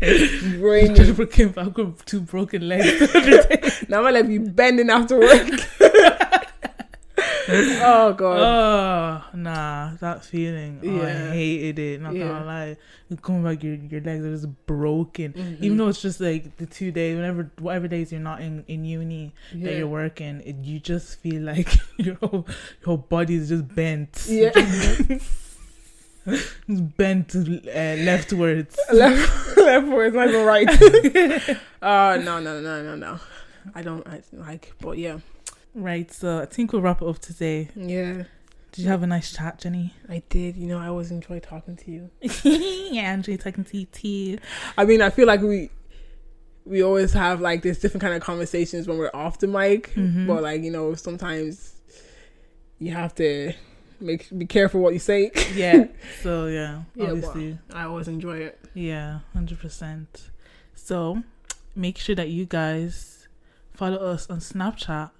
Draining. 0.00 0.94
Jennifer 0.94 1.26
came 1.26 1.50
back 1.50 1.76
with 1.76 2.04
two 2.04 2.20
broken 2.20 2.68
legs. 2.68 3.12
Now 3.88 3.98
I'm 4.04 4.12
gonna 4.14 4.24
be 4.24 4.38
bending 4.38 4.90
after 4.90 5.18
work. 5.18 5.48
oh 7.50 8.12
god. 8.12 8.38
oh 8.38 9.36
nah, 9.36 9.94
that 10.00 10.24
feeling. 10.24 10.80
Oh, 10.84 11.02
I 11.06 11.30
hated 11.34 11.78
it. 11.78 12.00
Not 12.02 12.14
Yeah. 12.14 12.28
gonna 12.28 12.44
lie. 12.44 12.76
You 13.08 13.16
come 13.16 13.42
back, 13.42 13.62
your 13.62 13.74
your 13.74 14.00
legs 14.02 14.24
are 14.24 14.32
just 14.32 14.66
broken. 14.66 15.32
Mhm. 15.32 15.62
Even 15.62 15.76
though 15.78 15.88
it's 15.88 16.02
just 16.02 16.20
like 16.20 16.56
the 16.58 16.66
two 16.66 16.92
days, 16.92 17.16
whenever 17.16 17.50
whatever 17.58 17.88
days 17.88 18.12
you're 18.12 18.20
not 18.20 18.40
in 18.42 18.64
in 18.68 18.84
uni, 18.84 19.32
that 19.54 19.74
you're 19.76 19.86
working, 19.88 20.42
it, 20.44 20.56
you 20.62 20.78
just 20.80 21.18
feel 21.20 21.42
like 21.42 21.74
your 21.96 22.16
whole 22.16 22.46
your 22.82 22.84
whole 22.84 22.96
body 22.98 23.36
is 23.36 23.48
just 23.48 23.74
bent. 23.74 24.26
Yeah. 24.28 24.52
Bent 26.68 27.34
uh, 27.34 27.40
leftwards. 27.40 28.78
left, 28.92 29.56
left 29.56 29.86
words, 29.88 30.14
not 30.14 30.28
even 30.28 30.44
right. 30.44 30.68
uh 31.82 32.16
no, 32.22 32.40
no, 32.40 32.60
no, 32.60 32.82
no, 32.82 32.94
no. 32.96 33.20
I 33.74 33.82
don't 33.82 34.06
I 34.06 34.22
like, 34.32 34.72
but 34.80 34.98
yeah, 34.98 35.18
Right, 35.74 36.10
so 36.12 36.40
I 36.40 36.46
think 36.46 36.72
we'll 36.72 36.82
wrap 36.82 37.02
it 37.02 37.08
up 37.08 37.18
today. 37.18 37.68
yeah. 37.76 38.24
Did 38.72 38.82
you 38.84 38.88
have 38.90 39.02
a 39.02 39.06
nice 39.06 39.32
chat, 39.32 39.58
Jenny? 39.60 39.94
I 40.08 40.22
did. 40.28 40.56
You 40.56 40.66
know, 40.66 40.78
I 40.78 40.88
always 40.88 41.10
enjoy 41.10 41.40
talking 41.40 41.74
to 41.76 41.90
you. 41.90 42.10
yeah, 42.92 43.10
I 43.10 43.14
enjoy 43.14 43.36
talking 43.38 43.64
to 43.64 43.78
you 43.78 43.86
too. 43.86 44.38
I 44.76 44.84
mean, 44.84 45.00
I 45.02 45.08
feel 45.10 45.26
like 45.26 45.40
we 45.40 45.70
we 46.66 46.82
always 46.82 47.14
have 47.14 47.40
like 47.40 47.62
this 47.62 47.78
different 47.78 48.02
kind 48.02 48.14
of 48.14 48.20
conversations 48.22 48.86
when 48.86 48.98
we're 48.98 49.10
off 49.14 49.38
the 49.38 49.46
mic, 49.46 49.94
Mhm. 49.94 50.26
but 50.26 50.42
like 50.42 50.62
you 50.62 50.70
know, 50.70 50.94
sometimes 50.94 51.76
you 52.78 52.92
have 52.92 53.14
to 53.16 53.52
make 54.00 54.28
be 54.36 54.46
careful 54.46 54.80
what 54.80 54.92
you 54.92 54.98
say. 54.98 55.30
Yeah. 55.54 55.86
So 56.22 56.46
yeah, 56.46 56.82
Yeah, 56.94 57.10
obviously. 57.12 57.58
I 57.72 57.84
always 57.84 58.08
enjoy 58.08 58.38
it. 58.38 58.58
Yeah, 58.74 59.20
hundred 59.32 59.60
percent. 59.60 60.30
So 60.74 61.22
make 61.76 61.98
sure 61.98 62.14
that 62.16 62.28
you 62.28 62.44
guys 62.46 63.28
follow 63.74 63.98
us 63.98 64.28
on 64.30 64.38
Snapchat. 64.40 65.10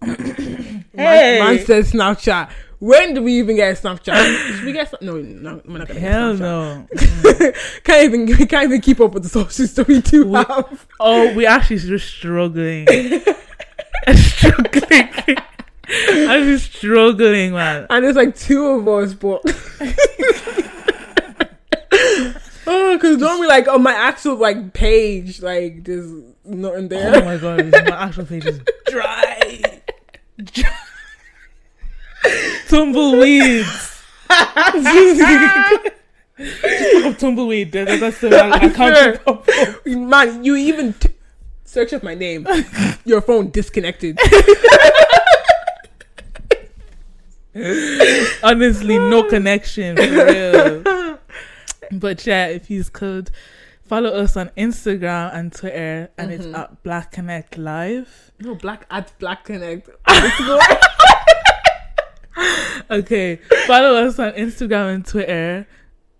Man, 0.02 0.84
Hey! 0.94 1.38
man 1.42 1.64
says 1.66 1.92
Snapchat. 1.92 2.50
When 2.78 3.14
do 3.14 3.22
we 3.22 3.38
even 3.38 3.56
get 3.56 3.76
Snapchat? 3.76 4.54
Should 4.56 4.64
we 4.64 4.72
get 4.72 4.92
no? 5.02 5.16
No, 5.20 5.60
we're 5.66 5.78
not 5.78 5.88
gonna 5.88 6.00
Hell 6.00 6.32
get 6.36 6.40
no. 6.40 6.86
Can't 7.84 8.04
even 8.04 8.26
we 8.38 8.46
can't 8.46 8.64
even 8.64 8.80
keep 8.82 9.00
up 9.00 9.12
with 9.12 9.22
the 9.22 9.28
socials 9.28 9.74
that 9.74 9.88
we 9.88 10.00
do 10.02 10.26
We- 10.26 10.36
have. 10.38 10.86
oh, 11.00 11.32
we 11.34 11.46
actually 11.46 11.78
just 11.78 12.06
struggling. 12.08 12.86
struggling. 14.14 15.36
I'm 16.08 16.44
just 16.46 16.72
struggling, 16.74 17.52
man. 17.52 17.86
And 17.90 18.04
it's 18.04 18.16
like 18.16 18.34
two 18.36 18.66
of 18.66 18.88
us, 18.88 19.14
but 19.14 19.40
oh, 22.66 22.94
because 22.96 23.18
normally 23.18 23.46
like 23.48 23.68
on 23.68 23.82
my 23.82 23.92
actual 23.92 24.36
like 24.36 24.72
page, 24.72 25.40
like 25.42 25.84
there's 25.84 26.10
nothing 26.44 26.88
there. 26.88 27.14
Oh 27.16 27.24
my 27.24 27.36
god, 27.36 27.70
my 27.70 28.04
actual 28.04 28.24
page 28.26 28.46
is 28.46 28.60
dry. 28.86 29.62
Dry. 30.42 30.76
Tumbleweeds. 32.68 34.02
oh, 36.38 37.14
tumbleweed. 37.18 37.70
That- 37.72 38.00
That's 38.00 38.20
the 38.20 38.36
I, 38.36 38.50
I 38.50 38.68
can't 38.68 39.20
up. 39.28 39.48
Man, 39.86 40.42
you 40.44 40.56
even 40.56 40.92
t- 40.94 41.10
search 41.64 41.92
up 41.92 42.02
my 42.02 42.14
name, 42.14 42.46
your 43.04 43.20
phone 43.20 43.50
disconnected. 43.50 44.18
Honestly, 48.42 48.98
no 48.98 49.22
connection 49.28 49.96
for 49.96 50.02
real. 50.26 51.18
But 51.92 52.26
yeah, 52.26 52.46
if 52.46 52.68
you 52.68 52.82
could 52.82 53.30
follow 53.84 54.10
us 54.10 54.36
on 54.36 54.48
Instagram 54.56 55.32
and 55.32 55.52
Twitter, 55.52 56.10
and 56.18 56.32
it's 56.32 56.44
Mhm. 56.46 56.58
at 56.58 56.82
Black 56.82 57.12
Connect 57.12 57.56
Live. 57.56 58.32
No 58.40 58.56
black 58.56 58.86
at 58.90 59.16
Black 59.20 59.44
Connect. 59.44 59.88
Okay, 62.90 63.36
follow 63.66 63.94
us 64.06 64.18
on 64.18 64.32
Instagram 64.32 64.94
and 64.94 65.06
Twitter 65.06 65.66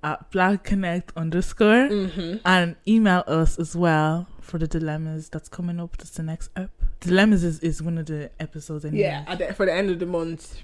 at 0.03 0.31
Black 0.31 0.65
Connect 0.65 1.13
underscore, 1.17 1.89
mm-hmm. 1.89 2.37
and 2.45 2.75
email 2.89 3.23
us 3.27 3.59
as 3.59 3.77
well 3.77 4.27
for 4.41 4.59
the 4.59 4.67
dilemmas 4.67 5.29
that's 5.29 5.49
coming 5.49 5.79
up. 5.79 5.97
That's 5.97 6.11
the 6.11 6.23
next 6.23 6.51
up. 6.57 6.71
Dilemmas 7.01 7.45
is, 7.45 7.61
is 7.61 7.83
one 7.83 7.99
of 7.99 8.07
the 8.07 8.31
episodes. 8.41 8.85
Anyway. 8.85 9.03
Yeah, 9.03 9.25
at 9.29 9.39
the, 9.39 9.53
for 9.55 9.67
the 9.67 9.75
end 9.75 9.91
of 9.91 9.99
the 9.99 10.07
month. 10.07 10.63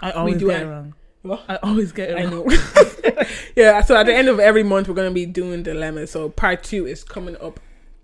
I 0.00 0.10
always 0.12 0.38
do 0.38 0.46
get 0.48 0.62
it. 0.62 0.66
wrong. 0.66 0.94
What? 1.22 1.42
I 1.48 1.56
always 1.56 1.92
get 1.92 2.10
it 2.10 2.18
I 2.18 2.24
wrong. 2.24 2.46
know. 2.46 3.22
yeah, 3.56 3.80
so 3.82 3.96
at 3.96 4.06
the 4.06 4.14
end 4.14 4.28
of 4.28 4.38
every 4.38 4.62
month, 4.62 4.88
we're 4.88 4.94
gonna 4.94 5.10
be 5.10 5.26
doing 5.26 5.62
dilemmas. 5.62 6.10
So 6.10 6.28
part 6.28 6.62
two 6.62 6.86
is 6.86 7.02
coming 7.04 7.36
up 7.40 7.58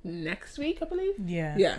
next 0.05 0.59
week, 0.59 0.79
I 0.83 0.87
believe. 0.87 1.15
Yeah. 1.25 1.55
Yeah. 1.59 1.79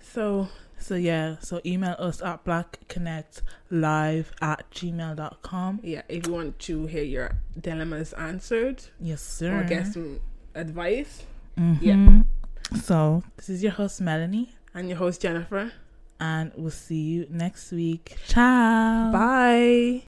So 0.00 0.48
So 0.80 0.94
yeah, 0.94 1.36
so 1.40 1.60
email 1.66 1.96
us 1.98 2.22
at 2.22 2.44
blackconnectlive 2.44 4.26
at 4.40 4.70
gmail.com. 4.70 5.80
yeah, 5.82 6.02
if 6.08 6.26
you 6.26 6.32
want 6.32 6.58
to 6.60 6.86
hear 6.86 7.02
your 7.04 7.32
dilemmas 7.60 8.12
answered 8.14 8.84
Yes, 9.00 9.20
sir. 9.22 9.60
or 9.60 9.64
get 9.64 9.86
some 9.88 10.20
advice, 10.54 11.24
Mhm. 11.58 12.24
So 12.82 13.22
this 13.36 13.48
is 13.48 13.62
your 13.62 13.72
host 13.72 14.00
Melanie, 14.00 14.54
and 14.74 14.88
your 14.88 14.98
host 14.98 15.20
Jennifer. 15.22 15.72
And 16.20 16.52
we'll 16.56 16.70
see 16.70 17.00
you 17.00 17.26
next 17.30 17.72
week. 17.72 18.16
Ciao. 18.26 19.10
Bye. 19.12 19.96